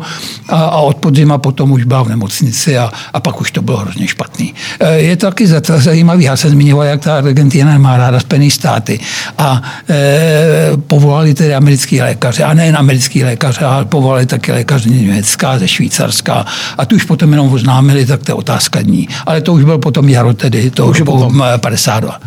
[0.50, 3.78] a, a od podzima potom už byla v nemocnici a, a pak už to bylo
[3.78, 4.54] hrozně špatný.
[4.96, 9.00] Je to taky zajímavý, já jsem zmiňoval, jak ta ta Argentina nemá ráda Spojené státy.
[9.38, 15.60] A e, povolali tedy americký lékaře, a nejen americký lékaře, ale povolali taky lékaře Německa,
[15.60, 16.46] ze Švýcarska.
[16.78, 19.08] A tu už potom jenom oznámili, tak to je otázka dní.
[19.26, 22.20] Ale to už byl potom jaro tedy, to už, potom 52.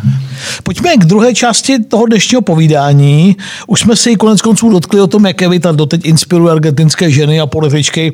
[0.63, 3.35] Pojďme k druhé části toho dnešního povídání.
[3.67, 7.45] Už jsme si konec konců dotkli o tom, jak Evita doteď inspiruje argentinské ženy a
[7.45, 8.13] političky.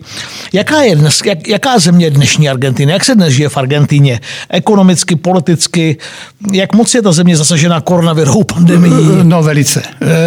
[0.54, 2.94] Jaká je dnes, jak, jaká země je dnešní Argentina?
[2.94, 4.20] Jak se dnes žije v Argentíně?
[4.50, 5.98] Ekonomicky, politicky?
[6.62, 8.94] Jak moc je ta země zasažena koronavirovou pandemií?
[9.24, 9.84] No velice.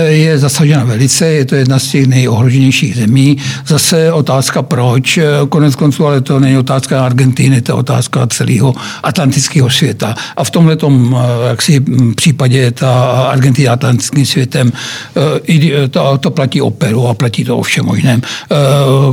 [0.06, 3.36] Je zasažena velice, je to jedna z těch nejohroženějších zemí.
[3.66, 5.18] Zase otázka proč,
[5.48, 10.14] konec konců, ale to není otázka Argentiny, to je otázka celého atlantického světa.
[10.36, 10.76] A v tomhle
[11.48, 11.80] jaksi
[12.16, 14.72] případě ta Argentina atlantickým světem,
[15.90, 18.22] to, to platí o Peru a platí to o všem možném.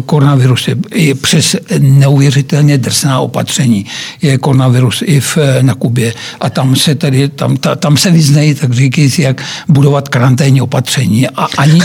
[0.05, 3.85] Koronavirus je i přes neuvěřitelně drsná opatření.
[4.21, 8.55] Je koronavirus i v, na Kubě a tam se tady, tam, ta, tam se vyznají,
[8.55, 11.81] tak říkají jak budovat karanténní opatření a ani,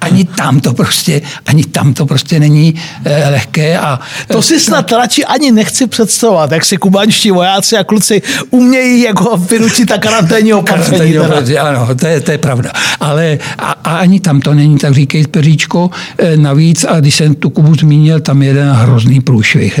[0.00, 3.78] ani tam to prostě, ani tam to prostě není eh, lehké.
[3.78, 9.02] A, to si snad radši ani nechci představovat, jak si kubanští vojáci a kluci umějí
[9.02, 11.18] jako vynučit ta karanténní opatření.
[11.58, 12.72] ano, to je, to je pravda.
[13.00, 15.90] Ale a, a ani tam to není, tak říkají Peříčko.
[16.18, 19.80] Eh, navíc, a když jsem tu Kubu zmínil, tam je jeden hrozný průšvih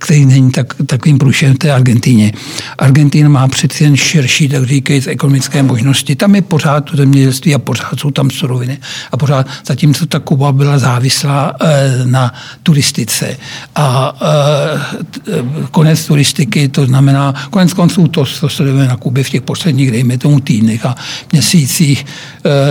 [0.00, 2.32] který není tak, takovým průšem v té Argentíně.
[2.78, 3.48] Argentina má
[3.80, 6.16] jen širší, tak říkají, ekonomické možnosti.
[6.16, 8.78] Tam je pořád to zemědělství a pořád jsou tam suroviny.
[9.12, 13.36] A pořád, zatímco ta Kuba byla závislá e, na turistice.
[13.76, 19.42] A e, konec turistiky, to znamená, konec konců to, to sledujeme na Kubě v těch
[19.42, 20.94] posledních, dejme tomu, týdnech a
[21.32, 22.06] měsících,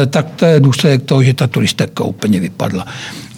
[0.09, 2.85] tak to je důsledek toho, že ta turistika úplně vypadla.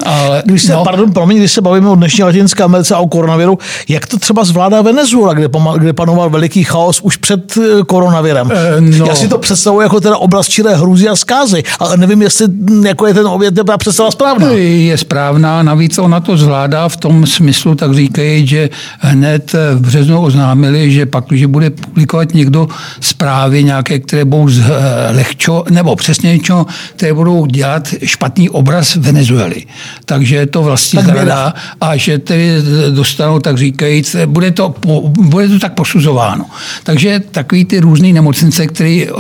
[0.05, 3.07] Ale, když se, no, pardon, promiň, když se bavíme o dnešní Latinské Americe a o
[3.07, 3.57] koronaviru,
[3.89, 8.51] jak to třeba zvládá Venezuela, kde, kde panoval veliký chaos už před eh, koronavirem?
[8.51, 9.05] E, no.
[9.05, 12.85] Já si to představuji jako teda oblast čiré hrůzy a zkázy, ale nevím, jestli hm,
[12.85, 14.49] jako je ten oběd ta představa správná.
[14.51, 20.21] Je správná, navíc ona to zvládá v tom smyslu, tak říkají, že hned v březnu
[20.21, 22.67] oznámili, že pak, když bude publikovat někdo
[22.99, 28.95] zprávy nějaké, které budou z, eh, lehčo, nebo přesně něco, které budou dělat špatný obraz
[28.95, 29.65] Venezuely
[30.05, 32.55] takže to vlastně tak zrada a že tedy
[32.89, 34.75] dostanou, tak říkajíc, bude to,
[35.05, 36.45] bude to tak posuzováno.
[36.83, 39.19] Takže takový ty různé nemocnice, které uh,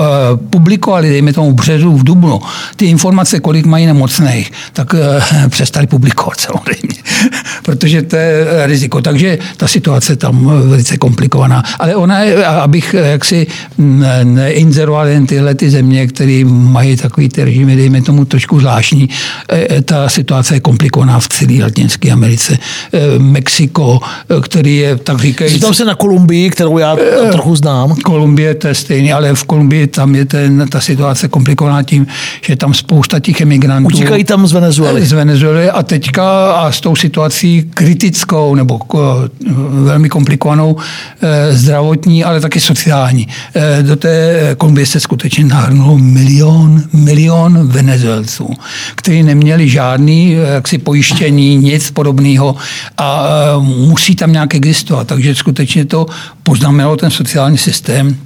[0.49, 2.41] publikovali, dejme tomu v březu, v Dubnu,
[2.75, 4.99] ty informace, kolik mají nemocných, tak uh,
[5.49, 6.95] přestali publikovat samozřejmě,
[7.63, 9.01] protože to je riziko.
[9.01, 11.63] Takže ta situace tam velice komplikovaná.
[11.79, 13.47] Ale ona je, abych jaksi
[14.23, 19.09] neinzeroval jen tyhle ty země, které mají takový ty režimy, dejme tomu trošku zvláštní,
[19.85, 22.57] ta situace je komplikovaná v celé Latinské Americe.
[22.93, 25.59] Eh, Mexiko, eh, který je, tak říkají...
[25.59, 27.95] Tam se na Kolumbii, kterou já eh, trochu znám.
[27.95, 32.07] Kolumbie to je stejný, ale v Kolumbii tam je ten, ta situace komplikovaná tím,
[32.41, 33.87] že tam spousta těch emigrantů...
[33.87, 35.05] Utíkají tam z Venezuely.
[35.05, 38.79] Z Venezuely a teďka a s tou situací kritickou nebo
[39.69, 40.75] velmi komplikovanou
[41.49, 43.27] zdravotní, ale taky sociální.
[43.81, 48.49] Do té Kolumbie se skutečně nahrnulo milion, milion Venezuelců,
[48.95, 52.55] kteří neměli žádný jaksi pojištění, nic podobného
[52.97, 55.07] a e, musí tam nějak existovat.
[55.07, 56.05] Takže skutečně to
[56.43, 58.17] poznamenalo ten sociální systém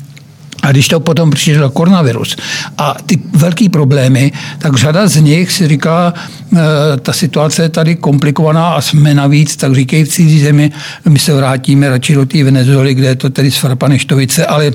[0.65, 2.35] a když to potom přišel koronavirus
[2.77, 6.13] a ty velký problémy, tak řada z nich si říká,
[6.53, 6.57] e,
[6.97, 10.71] ta situace je tady komplikovaná a jsme navíc, tak říkají v cizí zemi,
[11.09, 14.71] my se vrátíme radši do té Venezuely, kde je to tedy Svarpa Neštovice, ale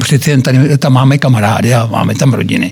[0.00, 2.70] Přeci jen tady, tam máme kamarády a máme tam rodiny.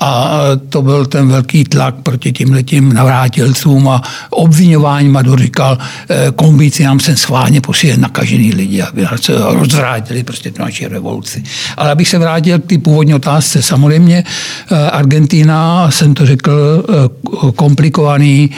[0.00, 6.32] A to byl ten velký tlak proti tím letím navrátilcům a obvinování Maduro říkal, eh,
[6.36, 11.42] kombíci nám sem schválně posílali nakažený lidi, aby nás rozvrátili prostě tu naši revoluci.
[11.76, 16.52] Ale abych se vrátil k té původní otázce, samozřejmě eh, Argentina, jsem to řekl,
[16.88, 18.50] eh, komplikovaný,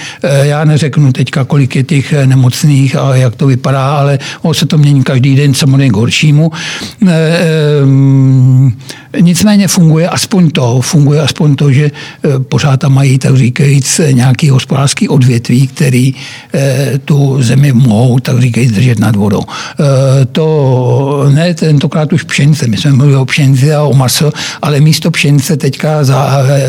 [0.42, 4.78] já neřeknu teďka, kolik je těch nemocných a jak to vypadá, ale on se to
[4.78, 6.52] mění každý den samozřejmě k horšímu
[8.04, 8.72] 嗯
[9.20, 14.50] nicméně funguje aspoň to, funguje aspoň to, že eh, pořád tam mají, tak říkajíc, nějaký
[14.50, 16.14] hospodářský odvětví, který
[16.54, 19.42] eh, tu zemi mohou, tak říkajíc, držet nad vodou.
[19.42, 24.80] Eh, to ne tentokrát už pšenice, my jsme mluvili o pšenici a o maso, ale
[24.80, 26.04] místo pšenice teďka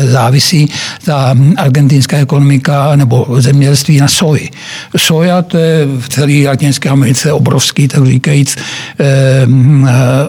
[0.02, 0.70] závisí
[1.04, 4.50] ta argentinská ekonomika nebo zemědělství na soji.
[4.96, 8.56] Soja to je v celé Latinské Americe obrovský, tak říkajíc,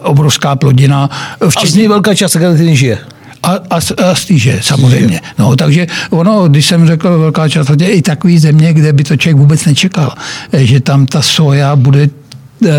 [0.02, 1.10] obrovská plodina.
[1.48, 1.82] Včetně...
[1.82, 2.98] Ní velká část Argentiny žije.
[3.42, 5.20] A, a, a stýže, samozřejmě.
[5.38, 9.36] No, takže ono, když jsem řekl velká část, i takový země, kde by to člověk
[9.36, 10.12] vůbec nečekal,
[10.52, 12.08] že tam ta soja bude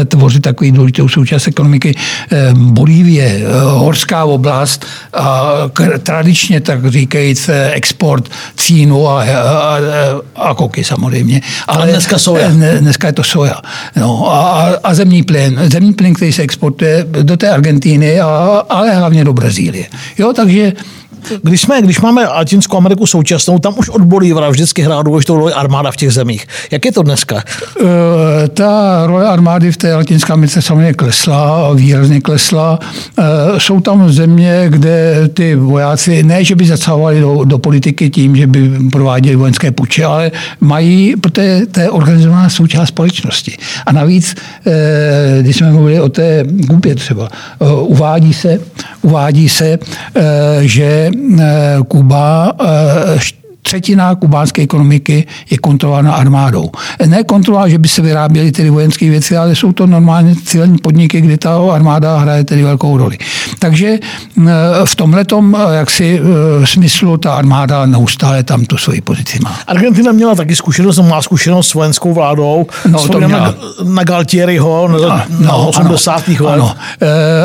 [0.05, 1.95] tvořit takový důležitou součást ekonomiky.
[2.53, 5.53] Bolívie, horská oblast, a
[6.03, 9.77] tradičně tak říkajíc export cínu a, a,
[10.36, 11.41] a koky samozřejmě.
[11.67, 12.49] Ale, Ale dneska soja.
[12.80, 13.55] Dneska je to soja.
[13.95, 15.59] No, a, a zemní plyn.
[15.71, 18.27] Zemní plyn, který se exportuje do té Argentíny, a,
[18.69, 19.86] ale hlavně do Brazílie.
[20.17, 20.73] Jo, takže
[21.43, 25.53] když, jsme, když máme Latinskou Ameriku současnou, tam už od Bolívara vždycky hrá důležitou roli
[25.53, 26.47] armáda v těch zemích.
[26.71, 27.36] Jak je to dneska?
[27.36, 27.88] Uh,
[28.53, 32.80] ta role armády v té Latinské Americe samozřejmě klesla, výrazně klesla.
[33.17, 33.25] Uh,
[33.57, 38.47] jsou tam země, kde ty vojáci, ne, že by zasahovali do, do politiky tím, že
[38.47, 43.57] by prováděli vojenské puče, ale mají, protože to je organizovaná součást společnosti.
[43.86, 44.73] A navíc, uh,
[45.41, 47.30] když jsme mluvili o té Kubě třeba,
[47.82, 48.59] uvádí se,
[49.01, 49.80] uvádí se
[50.61, 51.11] že
[51.88, 53.20] Kuba eh,
[53.70, 56.72] třetina kubánské ekonomiky je kontrolována armádou.
[57.05, 61.22] Ne kontrola, že by se vyráběly tedy vojenské věci, ale jsou to normálně civilní podniky,
[61.22, 63.17] kde ta armáda hraje tedy velkou roli.
[63.59, 64.51] Takže eh,
[64.86, 65.26] v tomhle
[65.72, 66.20] jaksi
[66.65, 69.59] smyslu ta armáda neustále tam tu svoji pozici má.
[69.67, 72.65] Argentina měla taky zkušenost, má zkušenost s vojenskou vládou.
[72.88, 73.39] No, to měla.
[73.39, 73.53] Na,
[73.84, 76.30] na Galtieriho no, na, na 80.
[76.30, 76.53] Ano, let.
[76.53, 76.76] Ano.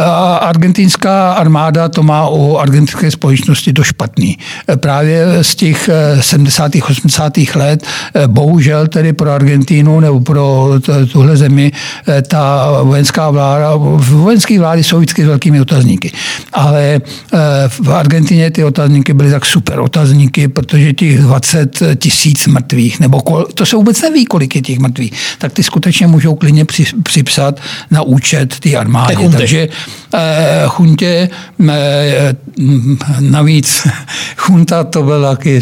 [0.05, 4.39] A argentinská armáda to má u argentinské společnosti to špatný.
[4.77, 5.91] Právě z těch
[6.21, 6.73] 70.
[6.89, 7.33] 80.
[7.55, 7.87] let.
[8.15, 10.71] Eh, bohužel tedy pro Argentínu nebo pro
[11.13, 11.73] tuhle zemi
[12.09, 16.13] eh, ta vojenská vláda, vojenské vlády jsou vždycky s velkými otazníky.
[16.53, 17.39] Ale eh,
[17.69, 23.47] v Argentině ty otazníky byly tak super otazníky, protože těch 20 tisíc mrtvých, nebo kol,
[23.55, 27.61] to se vůbec neví, kolik je těch mrtvých, tak ty skutečně můžou klidně při, připsat
[27.91, 29.17] na účet ty armády.
[29.37, 29.69] Takže
[30.15, 31.29] eh, chuntě
[31.69, 32.35] eh,
[33.21, 33.87] navíc
[34.37, 35.61] chunta to byl taky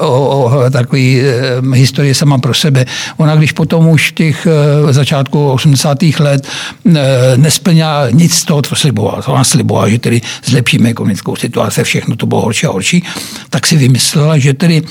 [0.00, 1.32] o, o takový e,
[1.74, 2.86] historie sama pro sebe.
[3.16, 5.98] Ona, když potom už těch e, začátku 80.
[6.18, 6.46] let
[6.86, 9.28] e, nesplňala nic z toho, co slibovala.
[9.28, 13.04] Ona slibovala, že tedy zlepšíme ekonomickou situaci, všechno to bylo horší a horší,
[13.50, 14.82] tak si vymyslela, že tedy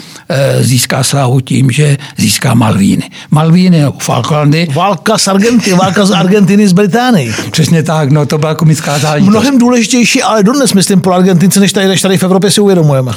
[0.60, 3.10] získá slávu tím, že získá Malvíny.
[3.32, 4.68] Malvíny, no, Falklandy.
[4.74, 7.34] Válka z Argentiny, válka z Argentiny z Británii.
[7.52, 9.30] Přesně tak, no to byla komická záležitost.
[9.30, 13.12] Mnohem důležitější, ale dodnes, myslím, pro Argentince, než tady, než tady v Evropě si uvědomujeme.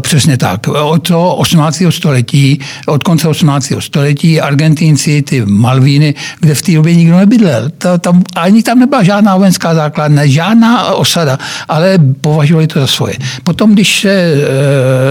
[0.00, 0.68] Přesně tak.
[0.68, 1.82] O to 18.
[1.90, 3.72] století, od konce 18.
[3.78, 7.70] století Argentinci, ty Malvíny, kde v té době nikdo nebydlel.
[7.78, 11.38] To, tam, ani tam nebyla žádná vojenská základna, žádná osada,
[11.68, 13.14] ale považovali to za svoje.
[13.44, 14.36] Potom, když se e,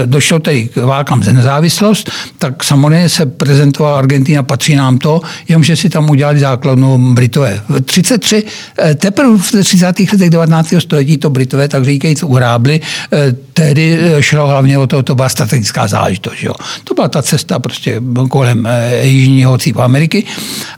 [0.06, 5.76] došlo tedy k válkám za nezávislost, tak samozřejmě se prezentovala Argentina, patří nám to, jenomže
[5.76, 7.62] si tam udělali základnu Britové.
[7.68, 8.42] V 33,
[8.78, 9.86] e, teprve v 30.
[9.86, 10.74] letech 19.
[10.78, 12.80] století to Britové, tak říkajíc, uhrábli.
[13.12, 16.42] E, tehdy šlo hlavně o to, to byla strategická záležitost.
[16.42, 16.54] Jo.
[16.84, 20.24] To byla ta cesta prostě kolem e, jižního cípu Ameriky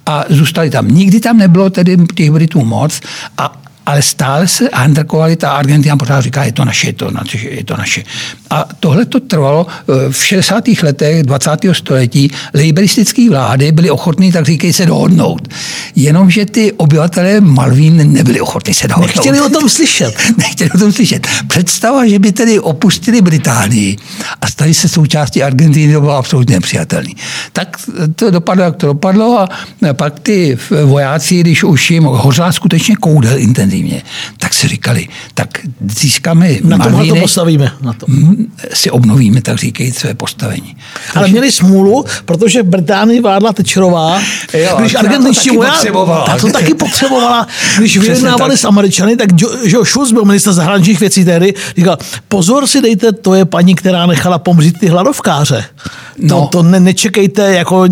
[0.07, 0.89] a zůstali tam.
[0.89, 3.01] Nikdy tam nebylo tedy těch Britů moc
[3.39, 7.39] a ale stále se handrkovali, ta Argentina pořád říká, je to naše, je to naše,
[7.39, 8.03] je to naše.
[8.51, 10.65] A tohle to trvalo eh, v 60.
[10.83, 11.51] letech 20.
[11.73, 12.31] století.
[12.55, 15.49] Liberistické vlády byly ochotní, tak říkají, se dohodnout.
[15.97, 19.17] Jenomže ty obyvatelé Malvín nebyli ochotní se dohodnout.
[19.17, 20.15] Nechtěli o tom slyšet.
[20.39, 21.27] Nechtěli o tom slyšet.
[21.47, 23.97] Představa, že by tedy opustili Británii
[24.41, 27.11] a stali se součástí Argentiny, to bylo absolutně nepřijatelné.
[27.53, 27.77] Tak
[28.17, 29.49] to dopadlo, jak to dopadlo a
[29.93, 34.03] pak ty vojáci, když už jim hořela skutečně koudel intenzivně, intenzivně,
[34.39, 35.49] tak si říkali, tak
[36.01, 37.73] získáme Na tomhle to postavíme.
[37.81, 38.07] Na to.
[38.75, 40.77] Si obnovíme, tak říkají, své postavení.
[41.15, 41.33] Ale Takže...
[41.33, 44.21] měli smůlu, protože v Británii vládla Tečerová,
[44.53, 45.89] jo, když argentinští vojáci,
[46.27, 47.47] tak to taky potřebovala.
[47.79, 49.29] Když vyjednávali s Američany, tak
[49.65, 51.99] Joe Schulz byl minister zahraničních věcí tehdy, říkal,
[52.29, 55.65] pozor si dejte, to je paní, která nechala pomřít ty hladovkáře.
[56.19, 56.41] No.
[56.41, 57.87] To, to ne, nečekejte, jako,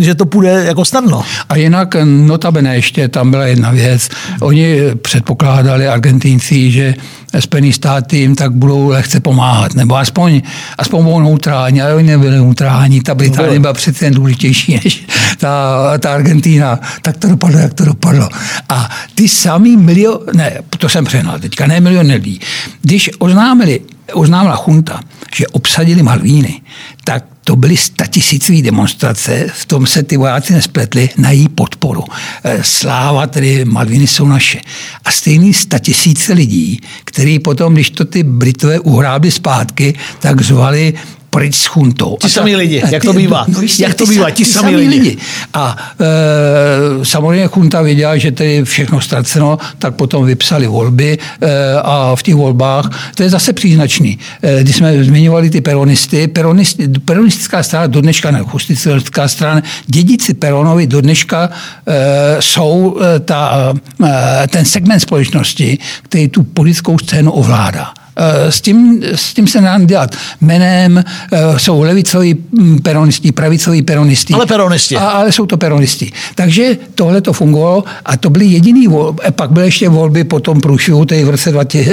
[0.00, 1.22] že to půjde jako snadno.
[1.48, 4.08] A jinak notabene ještě tam byla jedna věc.
[4.40, 6.94] Oni předpokládali Argentinci, že
[7.40, 10.42] Spojené státy jim tak budou lehce pomáhat, nebo aspoň,
[10.78, 15.06] aspoň budou neutrální, ale oni nebyli neutrální, ta Británie byla přece jen důležitější než
[15.38, 16.80] ta, ta Argentína.
[17.02, 18.28] Tak to dopadlo, jak to dopadlo.
[18.68, 22.40] A ty samý milion, ne, to jsem přehnal teďka, ne milion lidí.
[22.82, 23.80] Když oznámili,
[24.12, 25.00] oznámila chunta,
[25.34, 26.60] že obsadili Malvíny,
[27.04, 32.04] tak to byly statisícové demonstrace, v tom se ty vojáci nespletli na její podporu.
[32.44, 34.60] Eh, sláva, tedy Malviny jsou naše.
[35.04, 40.94] A stejný statisíce lidí, který potom, když to ty Britové uhrábli zpátky, tak zvali
[41.30, 42.16] pryč s chuntou.
[42.20, 43.44] Ti samí lidi, jak to bývá.
[43.48, 44.88] No, jistě, jak to bývá, ti, ti samí lidi.
[44.88, 45.16] lidi.
[45.54, 52.16] A e, samozřejmě chunta věděla, že tady všechno ztraceno, tak potom vypsali volby e, a
[52.16, 54.18] v těch volbách, to je zase příznačný.
[54.42, 60.34] E, když jsme zmiňovali ty peronisty, peronisty peronistická strana do dneška, ne, hustická strana, dědici
[60.34, 61.50] Peronovi do dneška
[61.86, 63.72] e, jsou e, ta,
[64.04, 67.92] e, ten segment společnosti, který tu politickou scénu ovládá.
[68.16, 70.16] Eh, s tím, s tím se nám dělat.
[70.40, 74.34] Menem eh, jsou levicoví hm, peronisti, pravicoví peronisti.
[74.34, 74.96] Ale peronisti.
[74.96, 76.12] A, ale jsou to peronisti.
[76.34, 79.22] Takže tohle to fungovalo a to byly jediný volby.
[79.30, 81.52] Pak byly ještě volby po tom průšvihu, v roce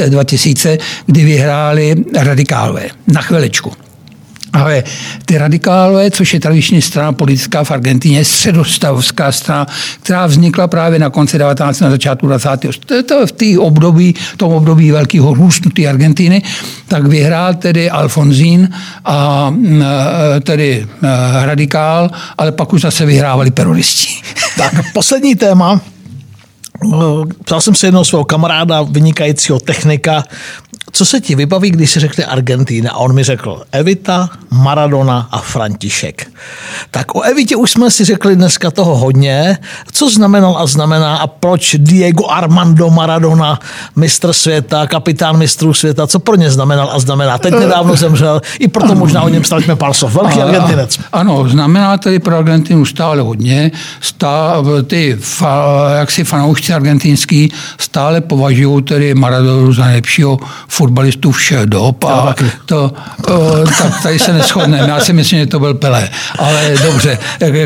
[0.09, 2.83] 2000, kdy vyhráli radikálové.
[3.07, 3.86] Na chviličku.
[4.53, 4.83] Ale
[5.25, 9.67] ty radikálové, což je tradiční strana politická v Argentině, středostavská strana,
[10.01, 11.79] která vznikla právě na konci 19.
[11.79, 12.49] na začátku 20.
[13.05, 16.41] To v té období, tom období velkého růstu té Argentiny,
[16.87, 18.69] tak vyhrál tedy Alfonzín
[19.05, 19.53] a
[20.35, 24.07] e, tedy e, radikál, ale pak už zase vyhrávali peronisti.
[24.57, 25.81] Tak, poslední téma.
[27.43, 30.23] Ptal jsem se jednoho svého kamaráda, vynikajícího technika,
[30.91, 32.91] co se ti vybaví, když se řekne Argentína?
[32.91, 36.27] A on mi řekl Evita, Maradona a František.
[36.91, 39.57] Tak o Evitě už jsme si řekli dneska toho hodně.
[39.91, 43.59] Co znamenal a znamená a proč Diego Armando Maradona,
[43.95, 47.37] mistr světa, kapitán mistrů světa, co pro ně znamenal a znamená?
[47.37, 50.13] Teď nedávno zemřel, i proto možná o něm stavíme pár slov.
[50.13, 50.99] Velký Argentinec.
[51.13, 53.71] Ano, znamená tedy pro Argentinu stále hodně.
[54.01, 60.39] Stále, ty fa, jaksi fanoušci argentinský stále považují tedy Maradonu za nejlepšího
[60.77, 62.93] fotbalistů všech dob a to,
[63.77, 64.89] tak tady se neschodneme.
[64.89, 66.09] Já si myslím, že to byl Pelé.
[66.39, 67.17] Ale dobře,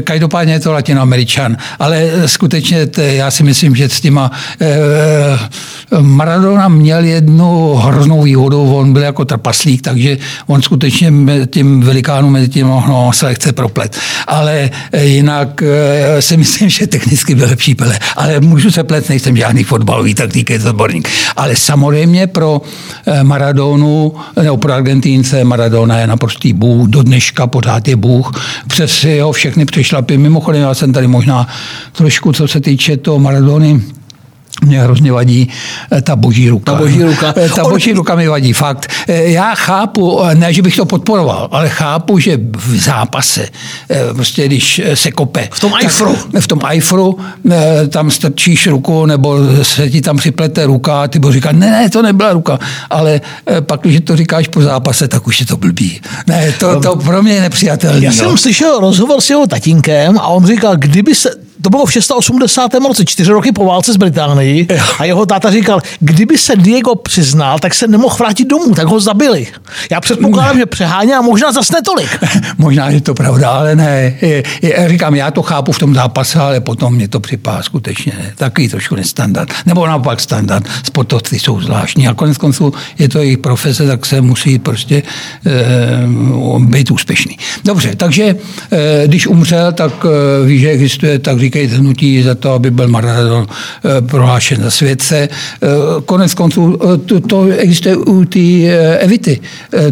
[0.04, 1.58] každopádně je to latinoameričan.
[1.80, 4.32] Ale skutečně já si myslím, že s těma
[4.62, 11.12] eh, Maradona měl jednu hroznou výhodu, on byl jako trpaslík, takže on skutečně
[11.52, 13.98] tím velikánům mezi tím no, se lehce proplet.
[14.28, 14.70] Ale
[15.02, 18.00] jinak eh, si myslím, že technicky byl lepší Pele.
[18.16, 21.10] Ale můžu se plet, nejsem žádný fotbalový taktik, odborník.
[21.36, 22.62] Ale samozřejmě pro
[23.01, 28.32] Eh, Maradonu, nebo pro Argentínce Maradona je naprostý bůh, do dneška pořád je bůh,
[28.68, 30.18] přes jeho všechny přešlapy.
[30.18, 31.48] Mimochodem, já jsem tady možná
[31.92, 33.82] trošku, co se týče toho Maradony,
[34.66, 35.50] mě hrozně vadí
[35.92, 36.72] eh, ta boží ruka.
[36.72, 37.34] Ta boží ruka.
[37.38, 38.92] Eh, ta boží ruka mi vadí, fakt.
[39.08, 43.48] Eh, já chápu, ne, že bych to podporoval, ale chápu, že v zápase,
[44.14, 45.50] prostě když se kope.
[45.54, 46.16] V tom ajfru.
[46.40, 47.18] V tom ajfru
[47.90, 51.90] tam strčíš ruku, nebo se ti tam připlete ruka a ty bo říká, ne, ne,
[51.90, 52.60] to nebyla ruka.
[52.90, 53.22] Ale
[53.60, 56.02] pak, když to říkáš po zápase, tak už je to blbý.
[56.28, 58.06] Ne, to, to pro mě je nepřijatelné.
[58.06, 58.38] Já jsem no.
[58.38, 62.74] slyšel rozhovor s jeho tatínkem a on říkal, kdyby se to bylo v 680.
[62.74, 64.68] roce, čtyři roky po válce s Británií
[65.00, 69.00] a jeho táta říkal, kdyby se Diego přiznal, tak se nemohl vrátit domů, tak ho
[69.00, 69.48] zabili.
[69.92, 72.20] Já předpokládám, že přeháně a možná zase netolik.
[72.58, 74.18] možná je to pravda, ale ne.
[74.22, 78.14] Je, je, říkám, já to chápu v tom zápase, ale potom mě to připadá skutečně
[78.18, 78.34] ne.
[78.36, 79.54] takový trošku nestandard.
[79.66, 80.68] Nebo naopak standard.
[80.84, 85.04] Sportovci jsou zvláštní a konec konců je to jejich profese, tak se musí prostě
[85.46, 87.38] e, být úspěšný.
[87.64, 88.36] Dobře, takže
[88.72, 92.88] e, když umřel, tak e, víš, že existuje tak říkají hnutí za to, aby byl
[92.88, 95.18] Maradon eh, prohlášen za světce.
[95.28, 95.68] Eh,
[96.06, 98.40] konec konců eh, to, to existuje u té
[99.00, 99.40] Evity.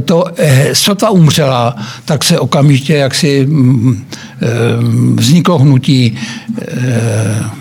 [0.06, 0.26] To
[0.74, 4.06] sotva umřela, tak se okamžitě jaksi mm,
[5.16, 6.18] vzniklo hnutí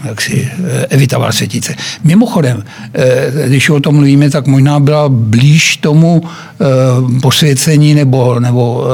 [0.04, 0.48] jaksi
[0.88, 1.74] Evita světice.
[2.04, 2.64] Mimochodem,
[3.46, 6.22] když o tom mluvíme, tak možná byla blíž tomu
[7.22, 8.84] posvěcení nebo, nebo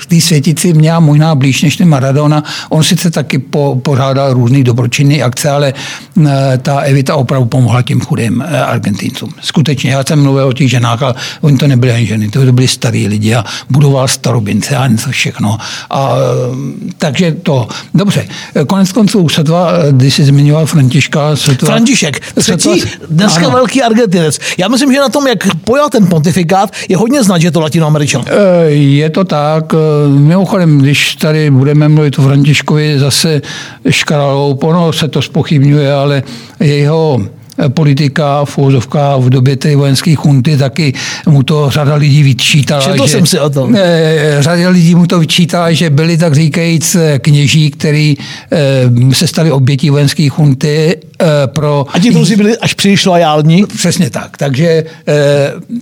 [0.00, 2.44] k té světici měla možná blíž než ten Maradona.
[2.68, 8.00] On sice taky po, pořádal různý dobročinný akce, ale eh, ta Evita opravdu pomohla těm
[8.00, 9.30] chudým eh, Argentincům.
[9.40, 12.68] Skutečně, já jsem mluvil o těch ženách, ale oni to nebyly ani ženy, to byli
[12.68, 15.58] starý lidi a budoval starobince a něco všechno.
[15.90, 18.26] A, eh, takže to, dobře,
[18.66, 23.50] konec konců sotva, když jsi zmiňoval Františka, sotva, František, třetí, dneska ano.
[23.50, 24.38] velký Argentinec.
[24.58, 27.60] Já myslím, že na tom, jak pojal ten pontifikát, je hodně znát, že je to
[27.60, 28.24] latinoameričan.
[28.68, 29.74] Je to tak.
[30.08, 33.42] Mimochodem, když tady budeme mluvit o Františkovi, zase
[33.90, 36.22] škaralou, ono se to spochybňuje, ale
[36.60, 37.20] jeho
[37.68, 40.92] politika v úzovkách v době té vojenské chunty, taky
[41.26, 42.82] mu to řada lidí vyčítala.
[42.82, 43.76] Četl že, jsem si o tom.
[43.76, 48.16] Eh, řada lidí mu to vyčítala, že byli tak říkajíc kněží, který
[48.52, 51.86] eh, se stali obětí vojenské chunty eh, pro...
[51.92, 53.64] A ti druzí byli až příliš lojální?
[53.66, 54.36] Přesně tak.
[54.36, 54.84] Takže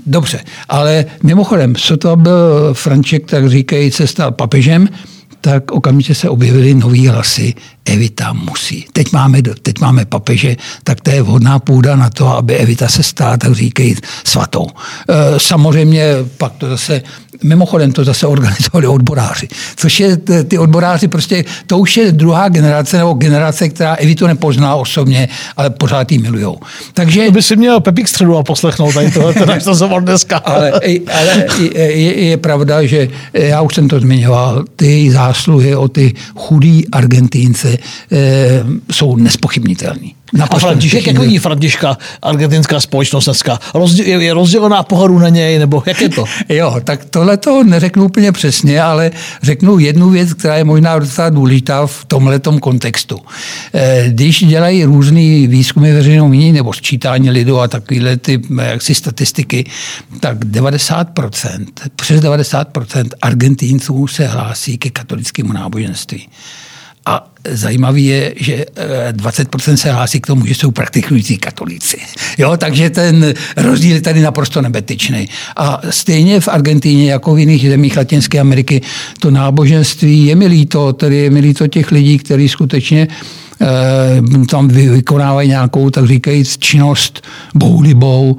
[0.07, 0.41] dobře.
[0.69, 4.89] Ale mimochodem, co to byl Franček, tak říkajíc, se stal papežem,
[5.41, 7.55] tak okamžitě se objevily nový hlasy,
[7.85, 8.87] Evita musí.
[8.93, 13.03] Teď máme, teď máme papeže, tak to je vhodná půda na to, aby Evita se
[13.03, 14.67] stala, tak říkají, svatou.
[15.09, 16.05] E, samozřejmě
[16.39, 17.03] pak to zase
[17.43, 20.17] mimochodem to zase organizovali odboráři, což je
[20.49, 25.71] ty odboráři prostě, to už je druhá generace nebo generace, která Evitu nepozná osobně, ale
[25.71, 26.59] pořád jí milujou.
[26.95, 27.27] Takže...
[27.27, 30.37] To by si měl Pepík středu a poslechnout tady to, to, to jsem dneska.
[30.45, 36.15] ale, ale je, je, pravda, že já už jsem to zmiňoval, ty zásluhy o ty
[36.35, 40.09] chudý Argentínce e, jsou nespochybnitelné.
[40.41, 43.59] A František, jak vidí Františka argentinská společnost dneska?
[44.03, 46.25] Je rozdělená pohledu na něj, nebo jak je to?
[46.49, 49.11] jo, tak tohle to neřeknu úplně přesně, ale
[49.43, 53.19] řeknu jednu věc, která je možná docela důležitá v tomhle kontextu.
[53.75, 58.95] Eh, když dělají různý výzkumy veřejnou mínění nebo sčítání lidu a takovéhle ty eh, jaksi
[58.95, 59.71] statistiky,
[60.21, 61.67] tak 90%,
[61.97, 66.29] přes 90% Argentínců se hlásí ke katolickému náboženství.
[67.07, 68.65] A zajímavý je, že
[69.13, 71.97] 20% eh, se hlásí k tomu, že jsou praktikující katolíci.
[72.39, 75.29] Jo, takže ten rozdíl je tady naprosto nebetyčný.
[75.57, 78.81] A stejně v Argentíně, jako v jiných zemích Latinské Ameriky,
[79.21, 83.09] to náboženství je mi líto, tedy je mi líto těch lidí, kteří skutečně
[84.51, 87.25] tam vykonávají nějakou, tak říkají, činnost
[87.55, 88.37] boulibou,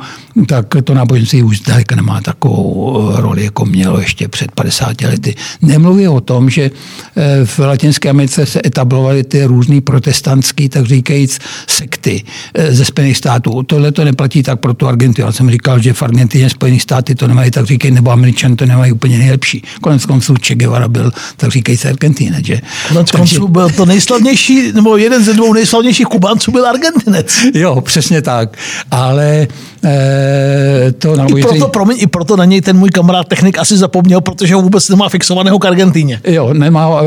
[0.48, 5.36] tak to náboženství už daleka nemá takovou eh, roli, jako mělo ještě před 50 lety.
[5.62, 6.72] Nemluví o tom, že
[7.16, 12.24] eh, v Latinské Americe se etablovaly ty různé protestantské, tak říkajíc, sekty
[12.70, 13.64] ze Spojených států.
[13.64, 15.28] Tohle to neplatí tak pro tu Argentinu.
[15.28, 18.66] Já jsem říkal, že v Argentině Spojených státy to nemají, tak říkají, nebo Američan to
[18.66, 19.64] nemají úplně nejlepší.
[19.82, 22.62] Konec konců Che Guevara byl, tak říkají z Argentiny, že?
[22.88, 27.38] Konec konců byl to nejslavnější, nebo jeden ze dvou nejslavnějších Kubánců byl Argentinec.
[27.54, 28.58] Jo, přesně tak.
[28.92, 29.48] Ale
[29.86, 33.78] e, to na I proto, promiň, I proto na něj ten můj kamarád technik asi
[33.78, 36.20] zapomněl, protože ho vůbec nemá fixovaného k Argentíně.
[36.28, 37.02] Jo, nemá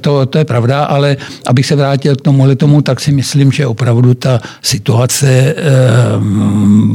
[0.00, 3.66] to, to je pravda, ale abych se vrátil k tomu tomu, tak si myslím, že
[3.66, 5.54] opravdu ta situace e,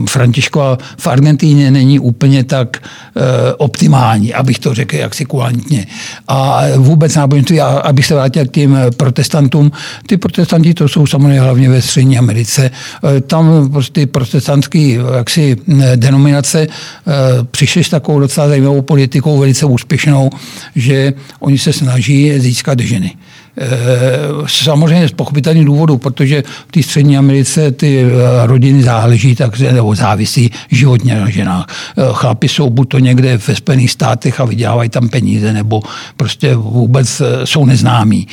[0.09, 5.87] Františkova v Argentíně není úplně tak e, optimální, abych to řekl jaksi kulantně.
[6.27, 9.71] A vůbec náboženství, abych se vrátil k těm protestantům,
[10.07, 12.71] ty protestanti to jsou samozřejmě hlavně ve Střední Americe.
[13.17, 15.55] E, tam prostě protestantské jaksi
[15.95, 16.67] denominace e,
[17.51, 20.29] přišly s takovou docela zajímavou politikou, velice úspěšnou,
[20.75, 23.11] že oni se snaží získat ženy.
[23.57, 23.67] Eh,
[24.47, 29.95] samozřejmě z pochopitelných důvodů, protože v té střední Americe ty eh, rodiny záleží tak, nebo
[29.95, 31.65] závisí životně na ženách.
[31.97, 35.81] Eh, chlapi jsou buď to někde ve Spojených státech a vydělávají tam peníze, nebo
[36.17, 38.27] prostě vůbec jsou neznámí.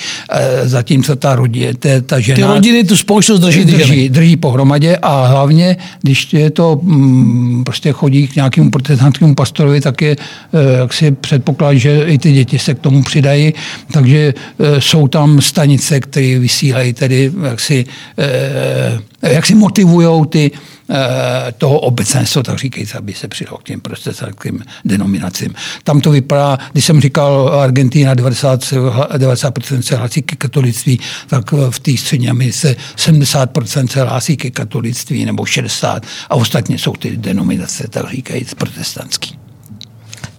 [0.63, 1.75] Zatímco ta, rodě,
[2.07, 2.37] ta žena...
[2.37, 7.93] Ty rodiny tu společnost drží, drží, drží pohromadě a hlavně, když je to mm, prostě
[7.93, 10.17] chodí k nějakému protestantskému pastorovi, tak je
[10.81, 13.55] jak si předpoklad, že i ty děti se k tomu přidají,
[13.93, 14.35] takže
[14.79, 17.87] jsou tam stanice, které vysílají tedy, jak si,
[18.19, 20.51] eh, jak si motivují ty
[20.93, 25.55] eh, toho obecenstva, tak říkajíc, aby se přidal k těm protestantským denominacím.
[25.85, 28.61] Tam to vypadá, když jsem říkal Argentina 90,
[29.19, 35.25] 90% se hlásí ke katolictví, tak v té střední Americe 70% se hlásí ke katolictví
[35.25, 36.01] nebo 60%
[36.31, 39.40] a ostatně jsou ty denominace, tak říkajíc, protestantský.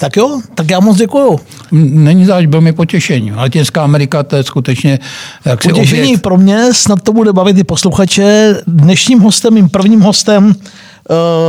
[0.01, 1.39] Tak jo, tak já moc děkuju.
[1.71, 3.31] Není zač, byl mi potěšení.
[3.31, 4.99] Latinská Amerika to je skutečně
[5.45, 6.21] jak Potěšení objekt.
[6.21, 8.55] pro mě, snad to bude bavit i posluchače.
[8.67, 10.55] Dnešním hostem, mým prvním hostem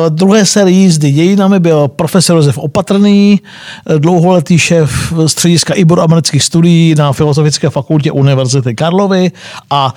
[0.08, 7.12] druhé sérii jízdy dějinami byl profesor Josef Opatrný, eh, dlouholetý šéf střediska amerických studií na
[7.12, 9.30] Filozofické fakultě Univerzity Karlovy
[9.70, 9.94] a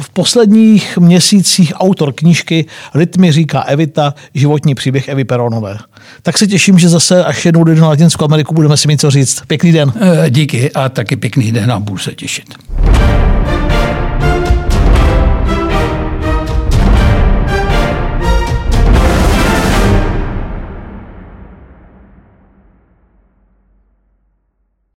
[0.00, 5.78] v posledních měsících autor knížky Rytmy říká Evita, životní příběh Evy Peronové.
[6.22, 9.10] Tak se těším, že zase až jednou do na Latinskou Ameriku budeme si mít co
[9.10, 9.42] říct.
[9.46, 9.92] Pěkný den.
[10.00, 12.54] Eh, díky a taky pěkný den a budu se těšit.